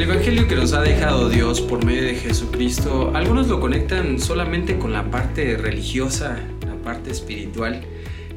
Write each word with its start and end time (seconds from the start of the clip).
El 0.00 0.08
Evangelio 0.08 0.48
que 0.48 0.56
nos 0.56 0.72
ha 0.72 0.80
dejado 0.80 1.28
Dios 1.28 1.60
por 1.60 1.84
medio 1.84 2.04
de 2.04 2.14
Jesucristo, 2.14 3.12
algunos 3.14 3.48
lo 3.48 3.60
conectan 3.60 4.18
solamente 4.18 4.78
con 4.78 4.94
la 4.94 5.10
parte 5.10 5.58
religiosa, 5.58 6.38
la 6.66 6.74
parte 6.76 7.10
espiritual, 7.10 7.82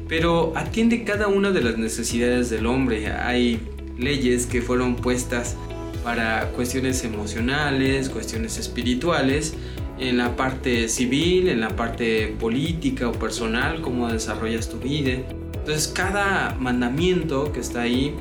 pero 0.06 0.52
atiende 0.56 1.04
cada 1.04 1.26
una 1.26 1.52
de 1.52 1.62
las 1.62 1.78
necesidades 1.78 2.50
del 2.50 2.66
hombre. 2.66 3.10
Hay 3.10 3.60
leyes 3.96 4.44
que 4.44 4.60
fueron 4.60 4.96
puestas 4.96 5.56
para 6.04 6.50
cuestiones 6.50 7.02
emocionales, 7.02 8.10
cuestiones 8.10 8.58
espirituales, 8.58 9.54
en 9.98 10.18
la 10.18 10.36
parte 10.36 10.90
civil, 10.90 11.48
en 11.48 11.60
la 11.60 11.70
parte 11.70 12.36
política 12.38 13.08
o 13.08 13.12
personal, 13.12 13.80
cómo 13.80 14.12
desarrollas 14.12 14.68
tu 14.68 14.80
vida. 14.80 15.12
Entonces 15.54 15.88
cada 15.88 16.54
mandamiento 16.60 17.50
que 17.52 17.60
está 17.60 17.80
ahí, 17.80 18.14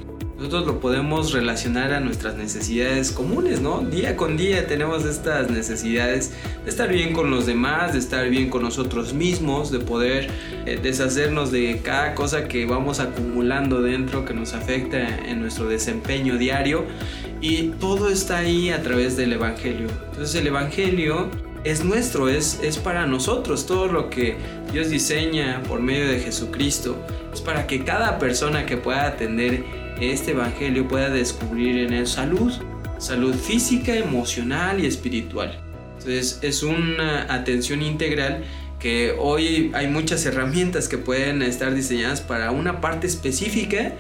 nosotros 0.44 0.68
lo 0.68 0.82
podemos 0.82 1.32
relacionar 1.32 1.94
a 1.94 2.02
nuestras 2.02 2.36
necesidades 2.36 3.14
comunes, 3.14 3.62
¿no? 3.62 3.80
Día 3.80 4.18
con 4.18 4.36
día 4.36 4.68
tenemos 4.68 5.06
estas 5.06 5.50
necesidades 5.50 6.34
de 6.66 6.70
estar 6.70 6.90
bien 6.90 7.14
con 7.14 7.32
los 7.32 7.46
demás, 7.46 7.94
de 7.94 8.00
estar 8.00 8.30
bien 8.30 8.50
con 8.50 8.62
nosotros 8.62 9.14
mismos, 9.14 9.72
de 9.72 9.80
poder 9.80 10.30
eh, 10.66 10.78
deshacernos 10.84 11.50
de 11.54 11.80
cada 11.82 12.14
cosa 12.14 12.50
que 12.50 12.66
vamos 12.66 13.00
acumulando 13.00 13.82
dentro 13.82 14.26
que 14.26 14.34
nos 14.34 14.54
afecta 14.54 15.08
en 15.26 15.40
nuestro 15.40 15.70
desempeño 15.70 16.38
diario. 16.38 16.84
Y 17.40 17.70
todo 17.80 18.10
está 18.10 18.40
ahí 18.40 18.70
a 18.70 18.84
través 18.84 19.16
del 19.16 19.32
Evangelio. 19.32 19.88
Entonces 20.12 20.36
el 20.36 20.48
Evangelio 20.48 21.30
es 21.64 21.86
nuestro, 21.86 22.28
es, 22.28 22.60
es 22.62 22.78
para 22.80 23.08
nosotros. 23.08 23.66
Todo 23.66 23.88
lo 23.88 24.10
que 24.10 24.36
Dios 24.74 24.90
diseña 24.90 25.64
por 25.70 25.80
medio 25.80 26.10
de 26.10 26.20
Jesucristo 26.20 26.98
es 27.32 27.40
para 27.40 27.66
que 27.66 27.86
cada 27.86 28.20
persona 28.20 28.66
que 28.66 28.76
pueda 28.76 29.08
atender 29.08 29.83
este 30.12 30.32
Evangelio 30.32 30.88
pueda 30.88 31.10
descubrir 31.10 31.78
en 31.78 31.94
él 31.94 32.08
salud, 32.08 32.52
salud 32.98 33.36
física, 33.36 33.96
emocional 33.96 34.84
y 34.84 34.88
espiritual. 34.88 35.60
Entonces 35.98 36.40
es 36.42 36.64
una 36.64 37.34
atención 37.34 37.82
integral 37.82 38.44
que 38.80 39.16
hoy 39.18 39.72
hay 39.74 39.88
muchas 39.88 40.26
herramientas 40.26 40.90
que 40.90 40.98
pueden 40.98 41.42
estar 41.42 41.74
diseñadas 41.74 42.20
para 42.20 42.52
una 42.52 42.82
parte 42.82 43.08
específica, 43.08 43.94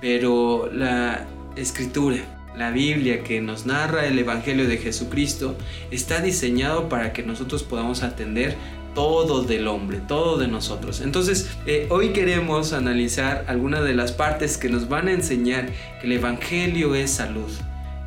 pero 0.00 0.70
la 0.72 1.26
escritura, 1.56 2.18
la 2.56 2.70
Biblia 2.70 3.24
que 3.24 3.40
nos 3.40 3.66
narra 3.66 4.06
el 4.06 4.18
Evangelio 4.18 4.68
de 4.68 4.78
Jesucristo 4.78 5.56
está 5.90 6.20
diseñado 6.20 6.88
para 6.88 7.12
que 7.12 7.22
nosotros 7.22 7.62
podamos 7.64 8.02
atender 8.02 8.56
todo 8.94 9.42
del 9.42 9.68
hombre, 9.68 10.00
todo 10.06 10.38
de 10.38 10.48
nosotros. 10.48 11.00
Entonces, 11.00 11.50
eh, 11.66 11.86
hoy 11.90 12.10
queremos 12.10 12.72
analizar 12.72 13.44
algunas 13.48 13.84
de 13.84 13.94
las 13.94 14.12
partes 14.12 14.56
que 14.56 14.68
nos 14.68 14.88
van 14.88 15.08
a 15.08 15.12
enseñar 15.12 15.70
que 16.00 16.06
el 16.06 16.12
Evangelio 16.12 16.94
es 16.94 17.10
salud. 17.10 17.50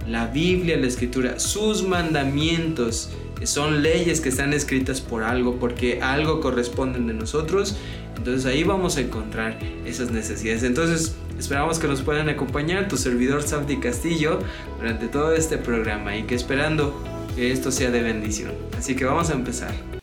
La 0.08 0.28
Biblia, 0.28 0.78
la 0.78 0.88
Escritura, 0.88 1.40
sus 1.40 1.84
mandamientos, 1.84 3.10
que 3.40 3.48
son 3.48 3.82
leyes 3.82 4.20
que 4.20 4.30
están 4.30 4.54
escritas 4.54 5.00
por 5.00 5.24
algo, 5.24 5.56
porque 5.56 6.02
algo 6.02 6.42
corresponden 6.42 7.08
de 7.08 7.14
nosotros. 7.14 7.78
Entonces 8.18 8.46
ahí 8.46 8.64
vamos 8.64 8.98
a 8.98 9.02
encontrar 9.02 9.58
esas 9.86 10.12
necesidades. 10.12 10.64
Entonces, 10.64 11.16
Esperamos 11.40 11.80
que 11.80 11.88
nos 11.88 12.02
puedan 12.02 12.30
acompañar 12.30 12.88
tu 12.88 12.98
servidor 12.98 13.44
Santi 13.44 13.78
Castillo 13.78 14.40
durante 14.78 15.08
todo 15.08 15.34
este 15.34 15.58
programa 15.58 16.16
y 16.16 16.24
que 16.24 16.36
esperando 16.36 16.94
que 17.36 17.52
esto 17.52 17.72
sea 17.72 17.90
de 17.92 18.02
bendición. 18.02 18.52
Así 18.78 18.96
que 18.96 19.06
vamos 19.06 19.30
a 19.30 19.34
empezar 19.34 20.03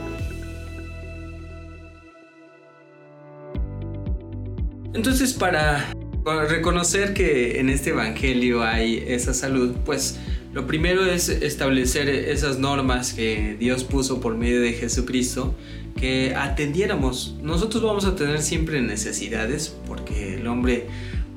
Entonces, 4.93 5.33
para 5.33 5.93
reconocer 6.49 7.13
que 7.13 7.59
en 7.59 7.69
este 7.69 7.91
Evangelio 7.91 8.63
hay 8.63 9.03
esa 9.07 9.33
salud, 9.33 9.75
pues 9.85 10.19
lo 10.53 10.67
primero 10.67 11.05
es 11.05 11.29
establecer 11.29 12.09
esas 12.09 12.59
normas 12.59 13.13
que 13.13 13.55
Dios 13.57 13.85
puso 13.85 14.19
por 14.19 14.35
medio 14.35 14.59
de 14.59 14.73
Jesucristo, 14.73 15.55
que 15.95 16.35
atendiéramos. 16.35 17.37
Nosotros 17.41 17.81
vamos 17.81 18.03
a 18.03 18.17
tener 18.17 18.41
siempre 18.41 18.81
necesidades, 18.81 19.73
porque 19.87 20.35
el 20.35 20.47
hombre 20.47 20.87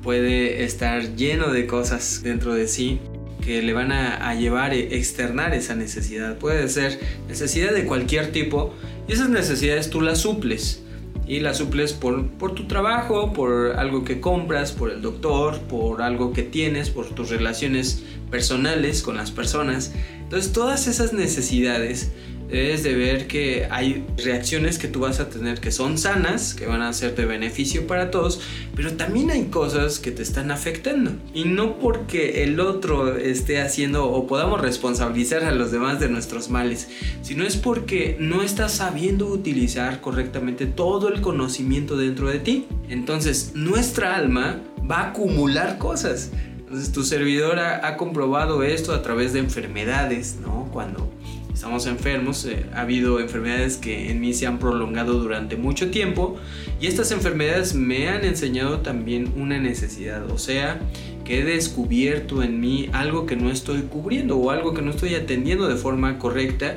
puede 0.03 0.65
estar 0.65 1.15
lleno 1.15 1.53
de 1.53 1.65
cosas 1.65 2.21
dentro 2.23 2.53
de 2.53 2.67
sí 2.67 2.99
que 3.41 3.61
le 3.61 3.73
van 3.73 3.91
a, 3.91 4.35
llevar 4.35 4.71
a 4.71 4.75
externar 4.75 5.53
esa 5.53 5.75
necesidad. 5.75 6.37
Puede 6.37 6.67
ser 6.67 6.99
necesidad 7.29 7.71
de 7.71 7.85
cualquier 7.85 8.31
tipo 8.33 8.73
y 9.07 9.13
esas 9.13 9.29
necesidades 9.29 9.89
tú 9.89 10.01
las 10.01 10.19
suples 10.19 10.81
y 11.27 11.39
la 11.39 11.53
suples 11.53 11.93
por, 11.93 12.27
por 12.27 12.53
tu 12.53 12.67
trabajo, 12.67 13.33
por 13.33 13.73
algo 13.77 14.03
que 14.03 14.19
compras, 14.19 14.71
por 14.71 14.91
el 14.91 15.01
doctor, 15.01 15.59
por 15.61 16.01
algo 16.01 16.33
que 16.33 16.43
tienes, 16.43 16.89
por 16.89 17.07
tus 17.09 17.29
relaciones 17.29 18.03
personales 18.29 19.01
con 19.01 19.17
las 19.17 19.31
personas. 19.31 19.93
Entonces 20.21 20.53
todas 20.53 20.87
esas 20.87 21.13
necesidades 21.13 22.11
debes 22.49 22.83
de 22.83 22.93
ver 22.93 23.27
que 23.27 23.67
hay 23.69 24.05
reacciones 24.17 24.77
que 24.77 24.87
tú 24.87 25.01
vas 25.01 25.19
a 25.19 25.29
tener 25.29 25.59
que 25.59 25.71
son 25.71 25.97
sanas, 25.97 26.53
que 26.53 26.65
van 26.65 26.81
a 26.81 26.93
ser 26.93 27.15
de 27.15 27.25
beneficio 27.25 27.87
para 27.87 28.11
todos, 28.11 28.41
pero 28.75 28.93
también 28.93 29.31
hay 29.31 29.45
cosas 29.45 29.99
que 29.99 30.11
te 30.11 30.21
están 30.21 30.51
afectando. 30.51 31.11
Y 31.33 31.45
no 31.45 31.79
porque 31.79 32.43
el 32.43 32.59
otro 32.59 33.17
esté 33.17 33.61
haciendo 33.61 34.09
o 34.09 34.27
podamos 34.27 34.61
responsabilizar 34.61 35.43
a 35.43 35.51
los 35.51 35.71
demás 35.71 35.99
de 35.99 36.09
nuestros 36.09 36.49
males, 36.49 36.87
sino 37.21 37.43
es 37.43 37.57
porque 37.57 38.17
no 38.19 38.41
estás 38.41 38.73
sabiendo 38.73 39.27
utilizar 39.27 40.01
correctamente 40.01 40.65
todo 40.65 41.09
el 41.09 41.21
conocimiento 41.21 41.97
dentro 41.97 42.29
de 42.29 42.39
ti. 42.39 42.67
Entonces 42.89 43.51
nuestra 43.55 44.15
alma 44.15 44.61
va 44.89 44.97
a 44.97 45.09
acumular 45.09 45.77
cosas. 45.77 46.31
Entonces 46.57 46.91
tu 46.91 47.03
servidor 47.03 47.59
ha, 47.59 47.87
ha 47.87 47.97
comprobado 47.97 48.63
esto 48.63 48.93
a 48.93 49.01
través 49.01 49.33
de 49.33 49.39
enfermedades, 49.39 50.37
¿no? 50.41 50.67
Cuando 50.73 51.14
estamos 51.55 51.87
enfermos, 51.87 52.43
eh, 52.45 52.65
ha 52.73 52.81
habido 52.81 53.21
enfermedades 53.21 53.77
que 53.77 54.11
en 54.11 54.19
mí 54.19 54.33
se 54.33 54.45
han 54.45 54.59
prolongado 54.59 55.13
durante 55.13 55.55
mucho 55.55 55.89
tiempo 55.89 56.35
y 56.81 56.87
estas 56.87 57.11
enfermedades 57.11 57.73
me 57.73 58.09
han 58.09 58.25
enseñado 58.25 58.81
también 58.81 59.31
una 59.37 59.57
necesidad, 59.57 60.29
o 60.29 60.37
sea, 60.37 60.81
que 61.23 61.39
he 61.39 61.45
descubierto 61.45 62.43
en 62.43 62.59
mí 62.59 62.89
algo 62.91 63.25
que 63.25 63.37
no 63.37 63.49
estoy 63.49 63.83
cubriendo 63.83 64.37
o 64.37 64.51
algo 64.51 64.73
que 64.73 64.81
no 64.81 64.91
estoy 64.91 65.15
atendiendo 65.15 65.69
de 65.69 65.77
forma 65.77 66.19
correcta 66.19 66.75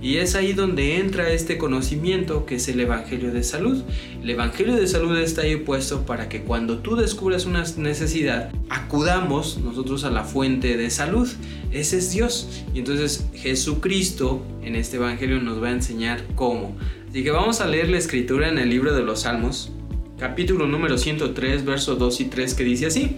y 0.00 0.18
es 0.18 0.36
ahí 0.36 0.52
donde 0.52 0.98
entra 0.98 1.30
este 1.30 1.58
conocimiento 1.58 2.46
que 2.46 2.56
es 2.56 2.68
el 2.68 2.78
Evangelio 2.78 3.32
de 3.32 3.42
Salud. 3.42 3.82
El 4.22 4.30
Evangelio 4.30 4.76
de 4.76 4.86
Salud 4.86 5.18
está 5.18 5.42
ahí 5.42 5.56
puesto 5.56 6.06
para 6.06 6.28
que 6.28 6.42
cuando 6.42 6.78
tú 6.78 6.94
descubras 6.94 7.46
una 7.46 7.64
necesidad, 7.76 8.50
acudamos 8.68 9.58
nosotros 9.58 10.04
a 10.04 10.10
la 10.10 10.22
fuente 10.22 10.76
de 10.76 10.90
salud. 10.90 11.28
Ese 11.72 11.98
es 11.98 12.12
Dios. 12.12 12.64
Y 12.74 12.80
entonces 12.80 13.26
Jesucristo 13.34 14.42
en 14.62 14.74
este 14.76 14.96
Evangelio 14.96 15.40
nos 15.40 15.62
va 15.62 15.68
a 15.68 15.72
enseñar 15.72 16.22
cómo. 16.34 16.76
Así 17.08 17.22
que 17.22 17.30
vamos 17.30 17.60
a 17.60 17.66
leer 17.66 17.88
la 17.88 17.98
escritura 17.98 18.48
en 18.48 18.58
el 18.58 18.68
libro 18.68 18.94
de 18.94 19.02
los 19.02 19.20
Salmos, 19.20 19.70
capítulo 20.18 20.66
número 20.66 20.98
103, 20.98 21.64
versos 21.64 21.98
2 21.98 22.20
y 22.20 22.24
3, 22.26 22.54
que 22.54 22.64
dice 22.64 22.86
así. 22.86 23.16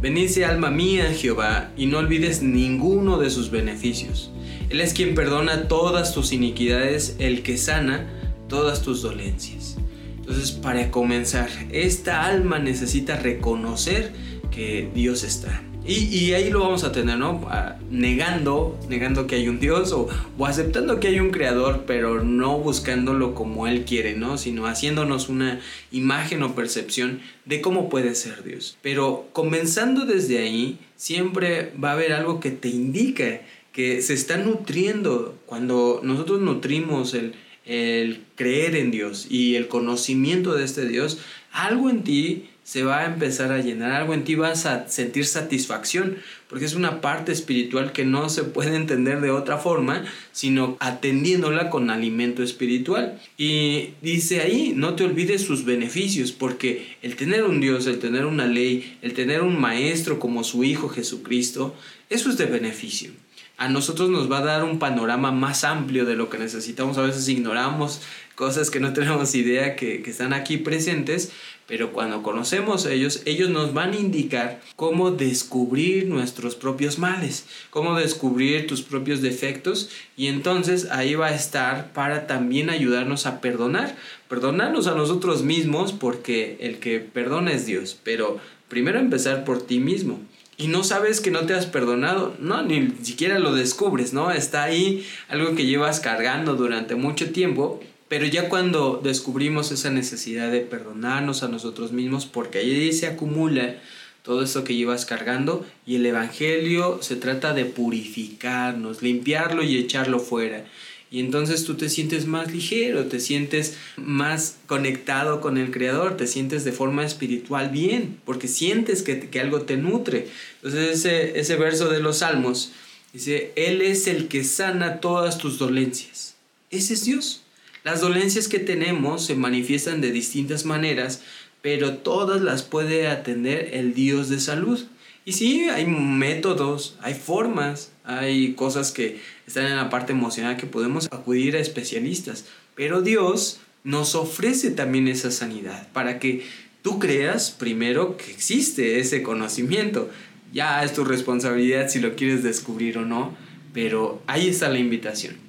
Bendice 0.00 0.44
alma 0.44 0.70
mía 0.70 1.12
Jehová 1.14 1.72
y 1.76 1.86
no 1.86 1.98
olvides 1.98 2.42
ninguno 2.42 3.18
de 3.18 3.30
sus 3.30 3.50
beneficios 3.50 4.30
él 4.68 4.80
es 4.80 4.92
quien 4.94 5.14
perdona 5.14 5.68
todas 5.68 6.12
tus 6.12 6.32
iniquidades, 6.32 7.16
el 7.18 7.42
que 7.42 7.56
sana 7.56 8.08
todas 8.48 8.82
tus 8.82 9.02
dolencias. 9.02 9.76
Entonces, 10.16 10.50
para 10.50 10.90
comenzar, 10.90 11.48
esta 11.70 12.26
alma 12.26 12.58
necesita 12.58 13.16
reconocer 13.16 14.12
que 14.50 14.90
Dios 14.92 15.22
está. 15.22 15.62
Y, 15.88 16.32
ahí 16.32 16.50
lo 16.50 16.60
vamos 16.60 16.82
a 16.82 16.90
tener, 16.90 17.16
¿no? 17.16 17.48
Negando, 17.90 18.78
negando 18.88 19.26
que 19.26 19.36
hay 19.36 19.48
un 19.48 19.60
Dios 19.60 19.92
o, 19.92 20.08
o, 20.36 20.46
aceptando 20.46 20.98
que 20.98 21.08
hay 21.08 21.20
un 21.20 21.30
creador, 21.30 21.84
pero 21.86 22.24
no 22.24 22.58
buscándolo 22.58 23.34
como 23.34 23.68
Él 23.68 23.84
quiere, 23.84 24.16
¿no? 24.16 24.36
Sino 24.36 24.66
haciéndonos 24.66 25.28
una 25.28 25.60
imagen 25.92 26.42
o 26.42 26.54
percepción 26.54 27.20
de 27.44 27.60
cómo 27.60 27.88
puede 27.88 28.14
ser 28.16 28.42
Dios. 28.42 28.76
Pero 28.82 29.28
comenzando 29.32 30.06
desde 30.06 30.38
ahí, 30.38 30.78
siempre 30.96 31.72
va 31.82 31.90
a 31.90 31.92
haber 31.92 32.12
algo 32.12 32.40
que 32.40 32.50
te 32.50 32.68
indica 32.68 33.42
que 33.72 34.02
se 34.02 34.14
está 34.14 34.38
nutriendo. 34.38 35.38
Cuando 35.46 36.00
nosotros 36.02 36.40
nutrimos 36.40 37.14
el, 37.14 37.34
el 37.64 38.24
creer 38.34 38.74
en 38.74 38.90
Dios 38.90 39.26
y 39.30 39.54
el 39.54 39.68
conocimiento 39.68 40.54
de 40.54 40.64
este 40.64 40.88
Dios, 40.88 41.18
algo 41.52 41.90
en 41.90 42.02
ti 42.02 42.48
se 42.66 42.82
va 42.82 43.02
a 43.02 43.06
empezar 43.06 43.52
a 43.52 43.60
llenar, 43.60 43.92
algo 43.92 44.12
en 44.12 44.24
ti 44.24 44.34
vas 44.34 44.66
a 44.66 44.88
sentir 44.88 45.24
satisfacción, 45.24 46.16
porque 46.48 46.64
es 46.64 46.74
una 46.74 47.00
parte 47.00 47.30
espiritual 47.30 47.92
que 47.92 48.04
no 48.04 48.28
se 48.28 48.42
puede 48.42 48.74
entender 48.74 49.20
de 49.20 49.30
otra 49.30 49.58
forma, 49.58 50.04
sino 50.32 50.76
atendiéndola 50.80 51.70
con 51.70 51.90
alimento 51.90 52.42
espiritual. 52.42 53.20
Y 53.38 53.90
dice 54.02 54.40
ahí, 54.40 54.72
no 54.74 54.96
te 54.96 55.04
olvides 55.04 55.42
sus 55.42 55.64
beneficios, 55.64 56.32
porque 56.32 56.96
el 57.02 57.14
tener 57.14 57.44
un 57.44 57.60
Dios, 57.60 57.86
el 57.86 58.00
tener 58.00 58.26
una 58.26 58.46
ley, 58.46 58.98
el 59.00 59.14
tener 59.14 59.42
un 59.42 59.60
maestro 59.60 60.18
como 60.18 60.42
su 60.42 60.64
Hijo 60.64 60.88
Jesucristo, 60.88 61.72
eso 62.10 62.30
es 62.30 62.36
de 62.36 62.46
beneficio 62.46 63.12
a 63.58 63.68
nosotros 63.68 64.10
nos 64.10 64.30
va 64.30 64.38
a 64.38 64.44
dar 64.44 64.64
un 64.64 64.78
panorama 64.78 65.32
más 65.32 65.64
amplio 65.64 66.04
de 66.04 66.14
lo 66.14 66.28
que 66.28 66.38
necesitamos. 66.38 66.98
A 66.98 67.02
veces 67.02 67.26
ignoramos 67.28 68.02
cosas 68.36 68.70
que 68.70 68.80
no 68.80 68.92
tenemos 68.92 69.34
idea 69.34 69.74
que, 69.74 70.02
que, 70.02 70.10
están 70.10 70.32
aquí 70.32 70.58
presentes, 70.58 71.32
pero 71.66 71.92
cuando 71.92 72.22
conocemos 72.22 72.86
a 72.86 72.92
ellos, 72.92 73.22
ellos 73.24 73.50
nos 73.50 73.74
van 73.74 73.92
a 73.92 73.96
indicar 73.96 74.60
cómo 74.76 75.10
descubrir 75.10 76.06
nuestros 76.06 76.54
propios 76.54 76.98
males, 76.98 77.46
cómo 77.70 77.98
descubrir 77.98 78.66
tus 78.68 78.82
propios 78.82 79.22
defectos 79.22 79.88
y 80.16 80.28
entonces 80.28 80.88
ahí 80.90 81.14
va 81.14 81.28
a 81.28 81.34
estar 81.34 81.92
para 81.92 82.26
también 82.26 82.70
ayudarnos 82.70 83.26
a 83.26 83.40
perdonar, 83.40 83.96
perdonarnos 84.28 84.86
a 84.86 84.94
nosotros 84.94 85.42
mismos 85.42 85.92
porque 85.92 86.58
el 86.60 86.78
que 86.78 87.00
perdona 87.00 87.52
es 87.52 87.66
Dios, 87.66 87.98
pero 88.04 88.38
primero 88.68 89.00
empezar 89.00 89.44
por 89.44 89.62
ti 89.66 89.80
mismo. 89.80 90.20
Y 90.58 90.68
no 90.68 90.84
sabes 90.84 91.20
que 91.20 91.30
no 91.30 91.44
te 91.44 91.52
has 91.52 91.66
perdonado, 91.66 92.34
no, 92.38 92.62
ni 92.62 92.90
siquiera 93.02 93.38
lo 93.38 93.54
descubres, 93.54 94.14
¿no? 94.14 94.30
Está 94.30 94.62
ahí 94.62 95.06
algo 95.28 95.54
que 95.54 95.66
llevas 95.66 96.00
cargando 96.00 96.54
durante 96.54 96.94
mucho 96.94 97.30
tiempo 97.30 97.80
pero 98.08 98.26
ya 98.26 98.48
cuando 98.48 99.00
descubrimos 99.02 99.72
esa 99.72 99.90
necesidad 99.90 100.50
de 100.50 100.60
perdonarnos 100.60 101.42
a 101.42 101.48
nosotros 101.48 101.92
mismos, 101.92 102.26
porque 102.26 102.58
ahí 102.58 102.92
se 102.92 103.06
acumula 103.06 103.76
todo 104.22 104.42
eso 104.42 104.64
que 104.64 104.74
llevas 104.74 105.06
cargando 105.06 105.64
y 105.86 105.96
el 105.96 106.06
Evangelio 106.06 106.98
se 107.00 107.16
trata 107.16 107.54
de 107.54 107.64
purificarnos, 107.64 109.02
limpiarlo 109.02 109.62
y 109.62 109.78
echarlo 109.78 110.18
fuera. 110.18 110.64
Y 111.10 111.20
entonces 111.20 111.64
tú 111.64 111.76
te 111.76 111.88
sientes 111.88 112.26
más 112.26 112.52
ligero, 112.52 113.06
te 113.06 113.20
sientes 113.20 113.76
más 113.96 114.56
conectado 114.66 115.40
con 115.40 115.56
el 115.56 115.70
Creador, 115.70 116.16
te 116.16 116.26
sientes 116.26 116.64
de 116.64 116.72
forma 116.72 117.04
espiritual 117.04 117.70
bien, 117.70 118.18
porque 118.24 118.48
sientes 118.48 119.02
que, 119.02 119.30
que 119.30 119.40
algo 119.40 119.62
te 119.62 119.76
nutre. 119.76 120.28
Entonces 120.56 120.98
ese, 120.98 121.38
ese 121.38 121.56
verso 121.56 121.88
de 121.88 122.00
los 122.00 122.18
Salmos 122.18 122.72
dice, 123.12 123.52
Él 123.54 123.82
es 123.82 124.08
el 124.08 124.26
que 124.26 124.42
sana 124.42 125.00
todas 125.00 125.38
tus 125.38 125.58
dolencias. 125.58 126.34
Ese 126.70 126.94
es 126.94 127.04
Dios. 127.04 127.45
Las 127.86 128.00
dolencias 128.00 128.48
que 128.48 128.58
tenemos 128.58 129.24
se 129.24 129.36
manifiestan 129.36 130.00
de 130.00 130.10
distintas 130.10 130.64
maneras, 130.64 131.22
pero 131.62 131.98
todas 131.98 132.42
las 132.42 132.64
puede 132.64 133.06
atender 133.06 133.70
el 133.74 133.94
Dios 133.94 134.28
de 134.28 134.40
salud. 134.40 134.84
Y 135.24 135.34
sí, 135.34 135.68
hay 135.68 135.86
métodos, 135.86 136.98
hay 137.00 137.14
formas, 137.14 137.92
hay 138.02 138.54
cosas 138.54 138.90
que 138.90 139.20
están 139.46 139.66
en 139.66 139.76
la 139.76 139.88
parte 139.88 140.10
emocional 140.10 140.56
que 140.56 140.66
podemos 140.66 141.06
acudir 141.12 141.54
a 141.54 141.60
especialistas, 141.60 142.46
pero 142.74 143.02
Dios 143.02 143.60
nos 143.84 144.16
ofrece 144.16 144.72
también 144.72 145.06
esa 145.06 145.30
sanidad 145.30 145.86
para 145.92 146.18
que 146.18 146.44
tú 146.82 146.98
creas 146.98 147.52
primero 147.52 148.16
que 148.16 148.32
existe 148.32 148.98
ese 148.98 149.22
conocimiento. 149.22 150.10
Ya 150.52 150.82
es 150.82 150.92
tu 150.92 151.04
responsabilidad 151.04 151.88
si 151.88 152.00
lo 152.00 152.16
quieres 152.16 152.42
descubrir 152.42 152.98
o 152.98 153.04
no, 153.04 153.36
pero 153.72 154.20
ahí 154.26 154.48
está 154.48 154.68
la 154.70 154.80
invitación. 154.80 155.45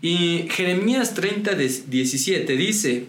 Y 0.00 0.46
Jeremías 0.50 1.14
30, 1.14 1.54
17 1.54 2.56
dice, 2.56 3.06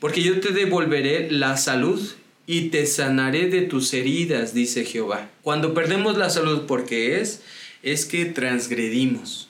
porque 0.00 0.22
yo 0.22 0.40
te 0.40 0.52
devolveré 0.52 1.30
la 1.30 1.56
salud 1.56 2.00
y 2.46 2.70
te 2.70 2.86
sanaré 2.86 3.48
de 3.48 3.62
tus 3.62 3.92
heridas, 3.94 4.54
dice 4.54 4.84
Jehová. 4.84 5.30
Cuando 5.42 5.74
perdemos 5.74 6.16
la 6.16 6.30
salud, 6.30 6.62
porque 6.66 7.20
es? 7.20 7.42
Es 7.82 8.06
que 8.06 8.24
transgredimos. 8.24 9.48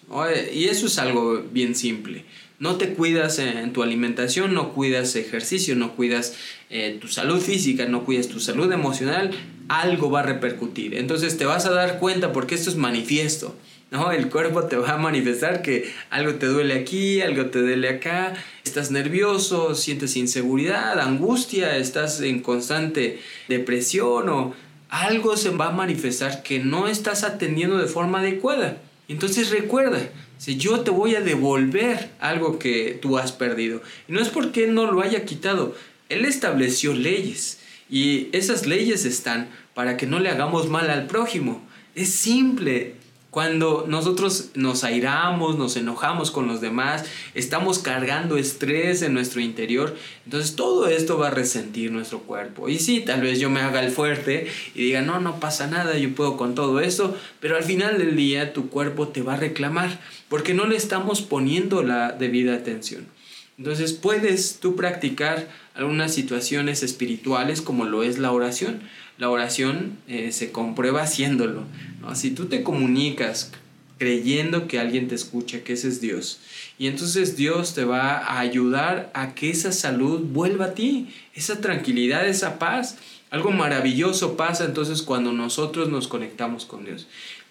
Y 0.53 0.65
eso 0.65 0.87
es 0.87 0.99
algo 0.99 1.43
bien 1.53 1.75
simple. 1.75 2.25
No 2.59 2.77
te 2.77 2.95
cuidas 2.95 3.39
en 3.39 3.73
tu 3.73 3.83
alimentación, 3.83 4.55
no 4.55 4.73
cuidas 4.73 5.17
ejercicio, 5.17 5.75
no 5.75 5.97
cuidas 5.97 6.37
eh, 6.71 6.99
tu 7.01 7.09
salud 7.09 7.41
física, 7.41 7.87
no 7.87 8.05
cuidas 8.05 8.29
tu 8.29 8.39
salud 8.39 8.71
emocional, 8.71 9.33
algo 9.69 10.11
va 10.11 10.21
a 10.21 10.25
repercutir. 10.25 10.95
Entonces 10.95 11.37
te 11.39 11.45
vas 11.45 11.67
a 11.67 11.71
dar 11.71 11.99
cuenta 11.99 12.33
porque 12.33 12.55
esto 12.55 12.71
es 12.71 12.77
manifiesto. 12.77 13.55
¿no? 13.91 14.11
El 14.11 14.31
cuerpo 14.31 14.65
te 14.65 14.77
va 14.77 14.93
a 14.93 14.97
manifestar 14.97 15.63
que 15.63 15.93
algo 16.11 16.35
te 16.37 16.47
duele 16.47 16.75
aquí, 16.75 17.21
algo 17.21 17.47
te 17.47 17.61
duele 17.61 17.89
acá, 17.89 18.35
estás 18.65 18.91
nervioso, 18.91 19.75
sientes 19.75 20.17
inseguridad, 20.17 20.99
angustia, 20.99 21.77
estás 21.77 22.21
en 22.23 22.41
constante 22.41 23.21
depresión 23.49 24.29
o 24.31 24.55
algo 24.89 25.37
se 25.37 25.51
va 25.51 25.69
a 25.69 25.73
manifestar 25.73 26.43
que 26.43 26.59
no 26.59 26.89
estás 26.89 27.23
atendiendo 27.23 27.79
de 27.79 27.87
forma 27.87 28.21
adecuada. 28.21 28.79
Entonces 29.09 29.51
recuerda, 29.51 30.01
si 30.39 30.57
yo 30.57 30.81
te 30.81 30.91
voy 30.91 31.15
a 31.15 31.21
devolver 31.21 32.11
algo 32.19 32.59
que 32.59 32.99
tú 33.01 33.19
has 33.19 33.33
perdido, 33.33 33.83
y 34.09 34.13
no 34.13 34.21
es 34.21 34.29
porque 34.29 34.67
no 34.67 34.91
lo 34.91 35.03
haya 35.03 35.25
quitado, 35.25 35.75
Él 36.09 36.25
estableció 36.25 36.95
leyes 36.95 37.59
y 37.93 38.31
esas 38.33 38.67
leyes 38.67 39.05
están 39.05 39.51
para 39.75 39.99
que 39.99 40.07
no 40.07 40.19
le 40.19 40.31
hagamos 40.31 40.71
mal 40.71 40.89
al 40.89 41.07
prójimo. 41.07 41.63
Es 41.95 42.09
simple, 42.09 42.95
cuando 43.29 43.85
nosotros 43.87 44.49
nos 44.55 44.83
airamos, 44.83 45.59
nos 45.59 45.77
enojamos 45.77 46.31
con 46.31 46.47
los 46.47 46.63
demás, 46.63 47.05
estamos 47.35 47.79
cargando 47.79 48.39
estrés 48.39 49.03
en 49.03 49.13
nuestro 49.13 49.43
interior, 49.43 49.95
entonces 50.25 50.57
todo 50.57 50.89
esto 50.89 51.19
va 51.19 51.29
a 51.29 51.33
resentir 51.33 51.93
nuestro 51.93 52.21
cuerpo. 52.21 52.71
Y 52.71 52.79
sí, 52.79 53.01
tal 53.01 53.21
vez 53.21 53.39
yo 53.39 53.51
me 53.51 53.61
haga 53.61 53.85
el 53.85 53.93
fuerte 53.93 54.47
y 54.75 54.85
diga, 54.85 55.03
no, 55.03 55.21
no 55.21 55.39
pasa 55.39 55.67
nada, 55.67 55.99
yo 55.99 56.15
puedo 56.15 56.39
con 56.39 56.55
todo 56.55 56.81
eso, 56.81 57.15
pero 57.41 57.57
al 57.57 57.63
final 57.63 57.99
del 57.99 58.17
día 58.17 58.55
tu 58.55 58.71
cuerpo 58.71 59.09
te 59.09 59.21
va 59.21 59.35
a 59.35 59.37
reclamar 59.37 60.01
porque 60.31 60.55
no 60.55 60.65
le 60.65 60.77
estamos 60.77 61.21
poniendo 61.21 61.83
la 61.83 62.13
debida 62.13 62.55
atención. 62.55 63.07
Entonces 63.59 63.93
puedes 63.93 64.59
tú 64.61 64.77
practicar 64.77 65.49
algunas 65.75 66.13
situaciones 66.15 66.83
espirituales 66.83 67.61
como 67.61 67.85
lo 67.85 68.03
es 68.03 68.19
la 68.19 68.33
oración. 68.33 68.81
La 69.19 69.31
oración 69.31 69.99
eh, 70.09 70.33
se 70.33 70.51
comprueba 70.53 71.03
haciéndolo. 71.03 71.65
Si 72.15 72.31
tú 72.31 72.47
te 72.47 72.63
comunicas 72.63 73.53
creyendo 73.99 74.67
que 74.67 74.81
alguien 74.81 75.07
te 75.07 75.15
escucha, 75.15 75.63
que 75.63 75.75
ese 75.75 75.87
es 75.87 76.01
Dios, 76.01 76.41
y 76.77 76.89
entonces 76.89 77.37
Dios 77.37 77.75
te 77.75 77.85
va 77.85 78.19
a 78.19 78.41
ayudar 78.41 79.13
a 79.15 79.35
que 79.35 79.51
esa 79.51 79.71
salud 79.71 80.23
vuelva 80.23 80.67
a 80.67 80.75
ti, 80.75 81.15
esa 81.35 81.61
tranquilidad, 81.61 82.27
esa 82.27 82.59
paz. 82.59 82.97
Algo 83.31 83.53
maravilloso 83.53 84.37
pasa 84.37 84.65
entonces 84.65 85.03
cuando 85.03 85.33
nosotros 85.33 85.89
nos 85.89 86.09
conectamos 86.09 86.65
con 86.65 86.85
Dios. 86.85 87.07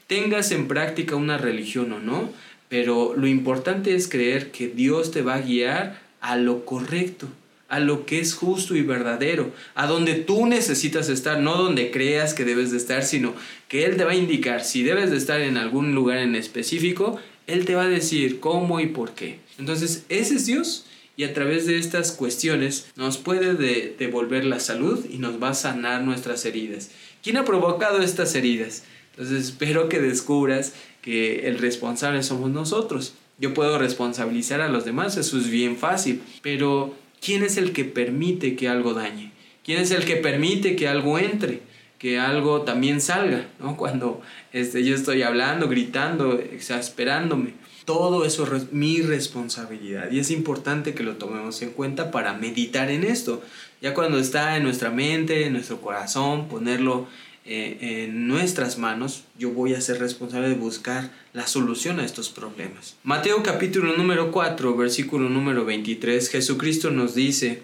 Tengas 0.08 0.52
en 0.52 0.68
práctica 0.68 1.16
una 1.16 1.38
religión 1.38 1.94
o 1.94 2.00
no, 2.00 2.30
pero 2.72 3.14
lo 3.18 3.28
importante 3.28 3.96
es 3.96 4.08
creer 4.08 4.50
que 4.50 4.70
Dios 4.70 5.12
te 5.12 5.22
va 5.22 5.36
a 5.36 5.42
guiar 5.42 6.02
a 6.22 6.38
lo 6.38 6.64
correcto 6.64 7.28
a 7.68 7.80
lo 7.80 8.06
que 8.06 8.20
es 8.20 8.34
justo 8.34 8.76
y 8.76 8.82
verdadero, 8.82 9.50
a 9.76 9.88
donde 9.88 10.16
tú 10.16 10.46
necesitas 10.46 11.08
estar, 11.08 11.40
no 11.40 11.56
donde 11.56 11.90
creas 11.90 12.34
que 12.34 12.44
debes 12.44 12.72
de 12.72 12.78
estar, 12.78 13.02
sino 13.02 13.34
que 13.70 13.86
Él 13.86 13.96
te 13.96 14.04
va 14.04 14.12
a 14.12 14.16
indicar 14.16 14.66
si 14.66 14.84
debes 14.84 15.10
de 15.10 15.16
estar 15.16 15.40
en 15.40 15.56
algún 15.56 15.96
lugar 15.96 16.18
en 16.18 16.36
específico, 16.36 17.18
Él 17.48 17.64
te 17.64 17.76
va 17.76 17.84
a 17.84 17.88
decir 17.88 18.42
cómo 18.42 18.82
y 18.82 18.88
por 18.88 19.14
qué. 19.14 19.40
Entonces, 19.58 20.04
ese 20.10 20.36
es 20.36 20.46
Dios 20.48 20.86
y 21.16 21.24
a 21.24 21.34
través 21.34 21.66
de 21.66 21.78
estas 21.78 22.12
cuestiones 22.12 22.88
nos 22.98 23.18
puede 23.18 23.54
devolver 23.98 24.44
la 24.44 24.60
salud 24.60 25.06
y 25.10 25.18
nos 25.20 25.42
va 25.42 25.52
a 25.52 25.54
sanar 25.54 26.02
nuestras 26.02 26.44
heridas. 26.44 26.92
¿Quién 27.24 27.38
ha 27.38 27.46
provocado 27.46 28.02
estas 28.02 28.36
heridas? 28.36 28.84
Entonces 29.22 29.50
espero 29.50 29.88
que 29.88 30.00
descubras 30.00 30.74
que 31.02 31.48
el 31.48 31.60
responsable 31.60 32.24
somos 32.24 32.50
nosotros. 32.50 33.14
Yo 33.38 33.54
puedo 33.54 33.78
responsabilizar 33.78 34.62
a 34.62 34.70
los 34.70 34.86
demás, 34.86 35.18
eso 35.18 35.38
es 35.38 35.50
bien 35.50 35.78
fácil, 35.78 36.22
pero 36.42 36.96
¿Quién 37.22 37.44
es 37.44 37.58
el 37.58 37.72
que 37.72 37.86
permite 37.86 38.56
que 38.56 38.68
algo 38.68 38.96
dañe? 38.96 39.32
¿Quién 39.64 39.80
es 39.80 39.92
el 39.92 40.06
que 40.06 40.16
permite 40.16 40.76
que 40.76 40.88
algo 40.88 41.20
entre? 41.20 41.62
Que 42.00 42.18
algo 42.18 42.64
también 42.64 43.00
salga, 43.00 43.48
¿no? 43.60 43.78
Cuando 43.78 44.22
este, 44.52 44.84
yo 44.84 44.96
estoy 44.96 45.22
hablando, 45.22 45.70
gritando, 45.70 46.40
exasperándome. 46.40 47.54
Todo 47.86 48.26
eso 48.26 48.56
es 48.56 48.72
mi 48.74 49.02
responsabilidad 49.02 50.12
y 50.12 50.20
es 50.20 50.32
importante 50.32 50.94
que 50.94 51.04
lo 51.04 51.18
tomemos 51.18 51.62
en 51.62 51.72
cuenta 51.72 52.10
para 52.10 52.34
meditar 52.34 52.90
en 52.90 53.04
esto. 53.04 53.44
Ya 53.82 53.94
cuando 53.94 54.18
está 54.18 54.58
en 54.58 54.64
nuestra 54.64 54.90
mente, 54.90 55.46
en 55.46 55.54
nuestro 55.54 55.80
corazón, 55.80 56.48
ponerlo 56.48 57.08
eh, 57.44 58.06
en 58.06 58.28
nuestras 58.28 58.78
manos, 58.78 59.24
yo 59.40 59.50
voy 59.50 59.74
a 59.74 59.82
ser 59.82 60.00
responsable 60.00 60.50
de 60.50 60.56
buscar 60.56 61.10
la 61.34 61.48
solución 61.48 62.00
a 62.00 62.06
estos 62.06 62.30
problemas. 62.30 62.98
Mateo 63.04 63.42
capítulo 63.42 63.98
número 63.98 64.32
4, 64.32 64.78
versículo 64.78 65.28
número 65.28 65.66
23, 65.66 66.30
Jesucristo 66.30 66.92
nos 66.92 67.16
dice, 67.16 67.64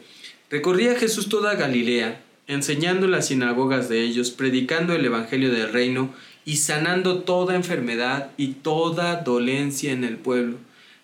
recorría 0.49 0.95
Jesús 0.95 1.29
toda 1.29 1.53
Galilea, 1.53 2.23
enseñando 2.47 3.05
en 3.05 3.11
las 3.11 3.27
sinagogas 3.27 3.87
de 3.87 4.01
ellos, 4.01 4.31
predicando 4.31 4.93
el 4.93 5.05
Evangelio 5.05 5.51
del 5.51 5.71
reino 5.71 6.11
y 6.43 6.57
sanando 6.57 7.19
toda 7.19 7.55
enfermedad 7.55 8.31
y 8.35 8.53
toda 8.53 9.17
dolencia 9.17 9.91
en 9.91 10.03
el 10.03 10.17
pueblo. 10.17 10.57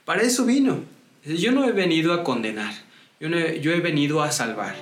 Para 0.04 0.24
eso 0.24 0.46
vino. 0.46 0.80
Yo 1.26 1.52
no 1.52 1.66
he 1.66 1.74
venido 1.74 2.12
a 2.12 2.24
condenar, 2.24 2.74
yo, 3.20 3.30
he 3.30 3.80
venido 3.82 4.24
a 4.24 4.32
salvar. 4.32 4.76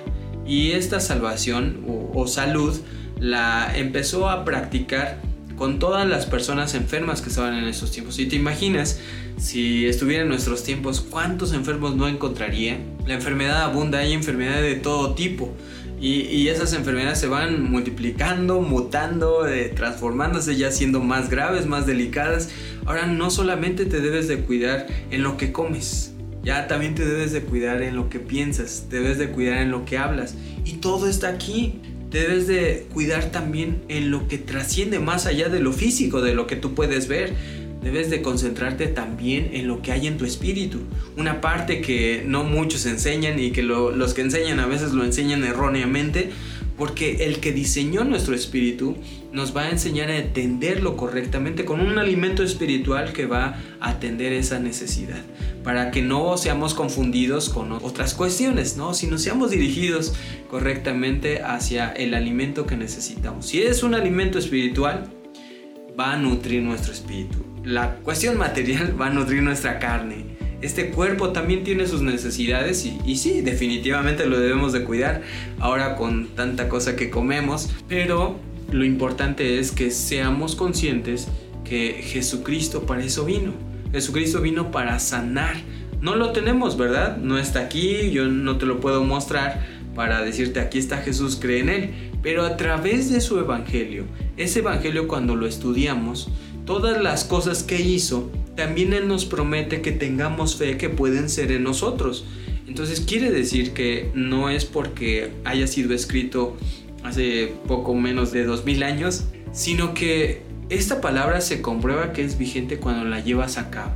Y 0.46 0.72
esta 0.72 0.98
salvación 0.98 1.84
o 2.14 2.26
salud 2.26 2.80
la 3.22 3.72
empezó 3.76 4.28
a 4.28 4.44
practicar 4.44 5.20
con 5.56 5.78
todas 5.78 6.08
las 6.08 6.26
personas 6.26 6.74
enfermas 6.74 7.22
que 7.22 7.28
estaban 7.28 7.54
en 7.54 7.68
esos 7.68 7.92
tiempos. 7.92 8.18
Y 8.18 8.26
te 8.26 8.34
imaginas, 8.34 8.98
si 9.38 9.86
estuviera 9.86 10.24
en 10.24 10.28
nuestros 10.28 10.64
tiempos, 10.64 11.00
¿cuántos 11.00 11.52
enfermos 11.52 11.94
no 11.94 12.08
encontraría? 12.08 12.80
La 13.06 13.14
enfermedad 13.14 13.62
abunda, 13.62 14.00
hay 14.00 14.12
enfermedades 14.12 14.74
de 14.74 14.80
todo 14.80 15.14
tipo. 15.14 15.54
Y, 16.00 16.48
esas 16.48 16.72
enfermedades 16.72 17.20
se 17.20 17.28
van 17.28 17.70
multiplicando, 17.70 18.60
mutando, 18.60 19.46
eh, 19.46 19.68
transformándose, 19.68 20.56
ya 20.56 20.72
siendo 20.72 20.98
más 20.98 21.30
graves, 21.30 21.66
más 21.66 21.86
delicadas. 21.86 22.50
Ahora 22.86 23.06
no 23.06 23.30
solamente 23.30 23.86
te 23.86 24.00
debes 24.00 24.26
de 24.26 24.40
cuidar 24.40 24.88
en 25.12 25.22
lo 25.22 25.36
que 25.36 25.52
comes, 25.52 26.12
ya 26.42 26.66
también 26.66 26.96
te 26.96 27.04
debes 27.04 27.30
de 27.30 27.42
cuidar 27.42 27.82
en 27.82 27.94
lo 27.94 28.08
que 28.08 28.18
piensas, 28.18 28.88
debes 28.90 29.16
de 29.18 29.28
cuidar 29.30 29.58
en 29.58 29.70
lo 29.70 29.84
que 29.84 29.96
hablas. 29.96 30.34
Y 30.64 30.78
todo 30.78 31.06
está 31.06 31.28
aquí 31.28 31.80
debes 32.12 32.46
de 32.46 32.86
cuidar 32.92 33.30
también 33.30 33.82
en 33.88 34.10
lo 34.10 34.28
que 34.28 34.38
trasciende 34.38 34.98
más 34.98 35.26
allá 35.26 35.48
de 35.48 35.60
lo 35.60 35.72
físico, 35.72 36.20
de 36.20 36.34
lo 36.34 36.46
que 36.46 36.56
tú 36.56 36.74
puedes 36.74 37.08
ver. 37.08 37.34
Debes 37.82 38.10
de 38.10 38.22
concentrarte 38.22 38.86
también 38.86 39.50
en 39.54 39.66
lo 39.66 39.82
que 39.82 39.90
hay 39.90 40.06
en 40.06 40.16
tu 40.16 40.24
espíritu. 40.24 40.80
Una 41.16 41.40
parte 41.40 41.80
que 41.80 42.22
no 42.24 42.44
muchos 42.44 42.86
enseñan 42.86 43.40
y 43.40 43.50
que 43.50 43.62
los 43.62 44.14
que 44.14 44.20
enseñan 44.20 44.60
a 44.60 44.66
veces 44.66 44.92
lo 44.92 45.04
enseñan 45.04 45.42
erróneamente, 45.42 46.30
porque 46.78 47.24
el 47.26 47.40
que 47.40 47.52
diseñó 47.52 48.04
nuestro 48.04 48.36
espíritu 48.36 48.96
nos 49.32 49.56
va 49.56 49.62
a 49.62 49.70
enseñar 49.70 50.10
a 50.10 50.18
entenderlo 50.18 50.96
correctamente 50.96 51.64
con 51.64 51.80
un 51.80 51.98
alimento 51.98 52.44
espiritual 52.44 53.12
que 53.12 53.26
va 53.26 53.58
a 53.80 53.90
atender 53.90 54.32
esa 54.32 54.60
necesidad 54.60 55.22
para 55.64 55.90
que 55.90 56.02
no 56.02 56.36
seamos 56.36 56.74
confundidos 56.74 57.48
con 57.48 57.72
otras 57.72 58.14
cuestiones, 58.14 58.76
¿no? 58.76 58.94
sino 58.94 59.18
seamos 59.18 59.50
dirigidos 59.50 60.14
correctamente 60.50 61.42
hacia 61.42 61.90
el 61.92 62.14
alimento 62.14 62.66
que 62.66 62.76
necesitamos. 62.76 63.46
Si 63.46 63.62
es 63.62 63.82
un 63.82 63.94
alimento 63.94 64.38
espiritual, 64.38 65.10
va 65.98 66.12
a 66.12 66.16
nutrir 66.16 66.62
nuestro 66.62 66.92
espíritu. 66.92 67.44
La 67.64 67.96
cuestión 67.96 68.38
material 68.38 68.94
va 69.00 69.06
a 69.06 69.10
nutrir 69.10 69.42
nuestra 69.42 69.78
carne. 69.78 70.32
Este 70.60 70.90
cuerpo 70.90 71.30
también 71.30 71.64
tiene 71.64 71.88
sus 71.88 72.02
necesidades 72.02 72.84
y, 72.84 72.98
y 73.04 73.16
sí, 73.16 73.40
definitivamente 73.40 74.26
lo 74.26 74.38
debemos 74.38 74.72
de 74.72 74.84
cuidar 74.84 75.22
ahora 75.58 75.96
con 75.96 76.28
tanta 76.36 76.68
cosa 76.68 76.94
que 76.94 77.10
comemos, 77.10 77.70
pero 77.88 78.36
lo 78.70 78.84
importante 78.84 79.58
es 79.58 79.72
que 79.72 79.90
seamos 79.90 80.54
conscientes 80.54 81.26
que 81.64 82.00
Jesucristo 82.04 82.86
para 82.86 83.02
eso 83.02 83.24
vino 83.24 83.71
Jesucristo 83.92 84.40
vino 84.40 84.70
para 84.70 84.98
sanar. 84.98 85.56
No 86.00 86.16
lo 86.16 86.32
tenemos, 86.32 86.76
¿verdad? 86.76 87.18
No 87.18 87.38
está 87.38 87.60
aquí, 87.60 88.10
yo 88.10 88.26
no 88.26 88.58
te 88.58 88.66
lo 88.66 88.80
puedo 88.80 89.04
mostrar 89.04 89.64
para 89.94 90.22
decirte 90.22 90.60
aquí 90.60 90.78
está 90.78 90.98
Jesús, 90.98 91.38
cree 91.40 91.60
en 91.60 91.68
Él. 91.68 91.90
Pero 92.22 92.44
a 92.44 92.56
través 92.56 93.10
de 93.10 93.20
su 93.20 93.38
evangelio, 93.38 94.04
ese 94.36 94.60
evangelio 94.60 95.08
cuando 95.08 95.36
lo 95.36 95.46
estudiamos, 95.46 96.28
todas 96.64 97.02
las 97.02 97.24
cosas 97.24 97.62
que 97.62 97.80
hizo, 97.80 98.30
también 98.56 98.92
Él 98.92 99.08
nos 99.08 99.24
promete 99.24 99.82
que 99.82 99.92
tengamos 99.92 100.56
fe 100.56 100.76
que 100.76 100.88
pueden 100.88 101.28
ser 101.28 101.52
en 101.52 101.64
nosotros. 101.64 102.24
Entonces 102.66 103.00
quiere 103.00 103.30
decir 103.30 103.72
que 103.72 104.10
no 104.14 104.48
es 104.50 104.64
porque 104.64 105.32
haya 105.44 105.66
sido 105.66 105.94
escrito 105.94 106.56
hace 107.02 107.52
poco 107.66 107.94
menos 107.94 108.32
de 108.32 108.44
dos 108.44 108.64
mil 108.64 108.82
años, 108.82 109.24
sino 109.52 109.94
que 109.94 110.42
esta 110.68 111.00
palabra 111.00 111.40
se 111.40 111.60
comprueba 111.60 112.12
que 112.12 112.24
es 112.24 112.38
vigente 112.38 112.78
cuando 112.78 113.04
la 113.04 113.20
llevas 113.20 113.58
a 113.58 113.70
cabo. 113.70 113.92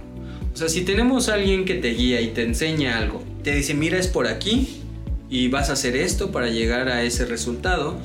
O 0.53 0.57
sea, 0.57 0.69
si 0.69 0.83
tenemos 0.83 1.29
alguien 1.29 1.65
que 1.65 1.75
te 1.75 1.91
guía 1.91 2.21
y 2.21 2.29
te 2.29 2.43
enseña 2.43 2.99
algo, 2.99 3.23
te 3.43 3.55
dice, 3.55 3.75
mira, 3.75 3.99
es 3.99 4.09
por 4.09 4.27
aquí 4.27 4.83
y 5.29 5.49
vas 5.49 5.71
a 5.71 5.75
hacer 5.75 5.97
esto 5.97 6.31
para 6.33 6.49
llegar 6.49 6.89
a 6.89 7.03
ese 7.03 7.27
resultado, 7.27 7.99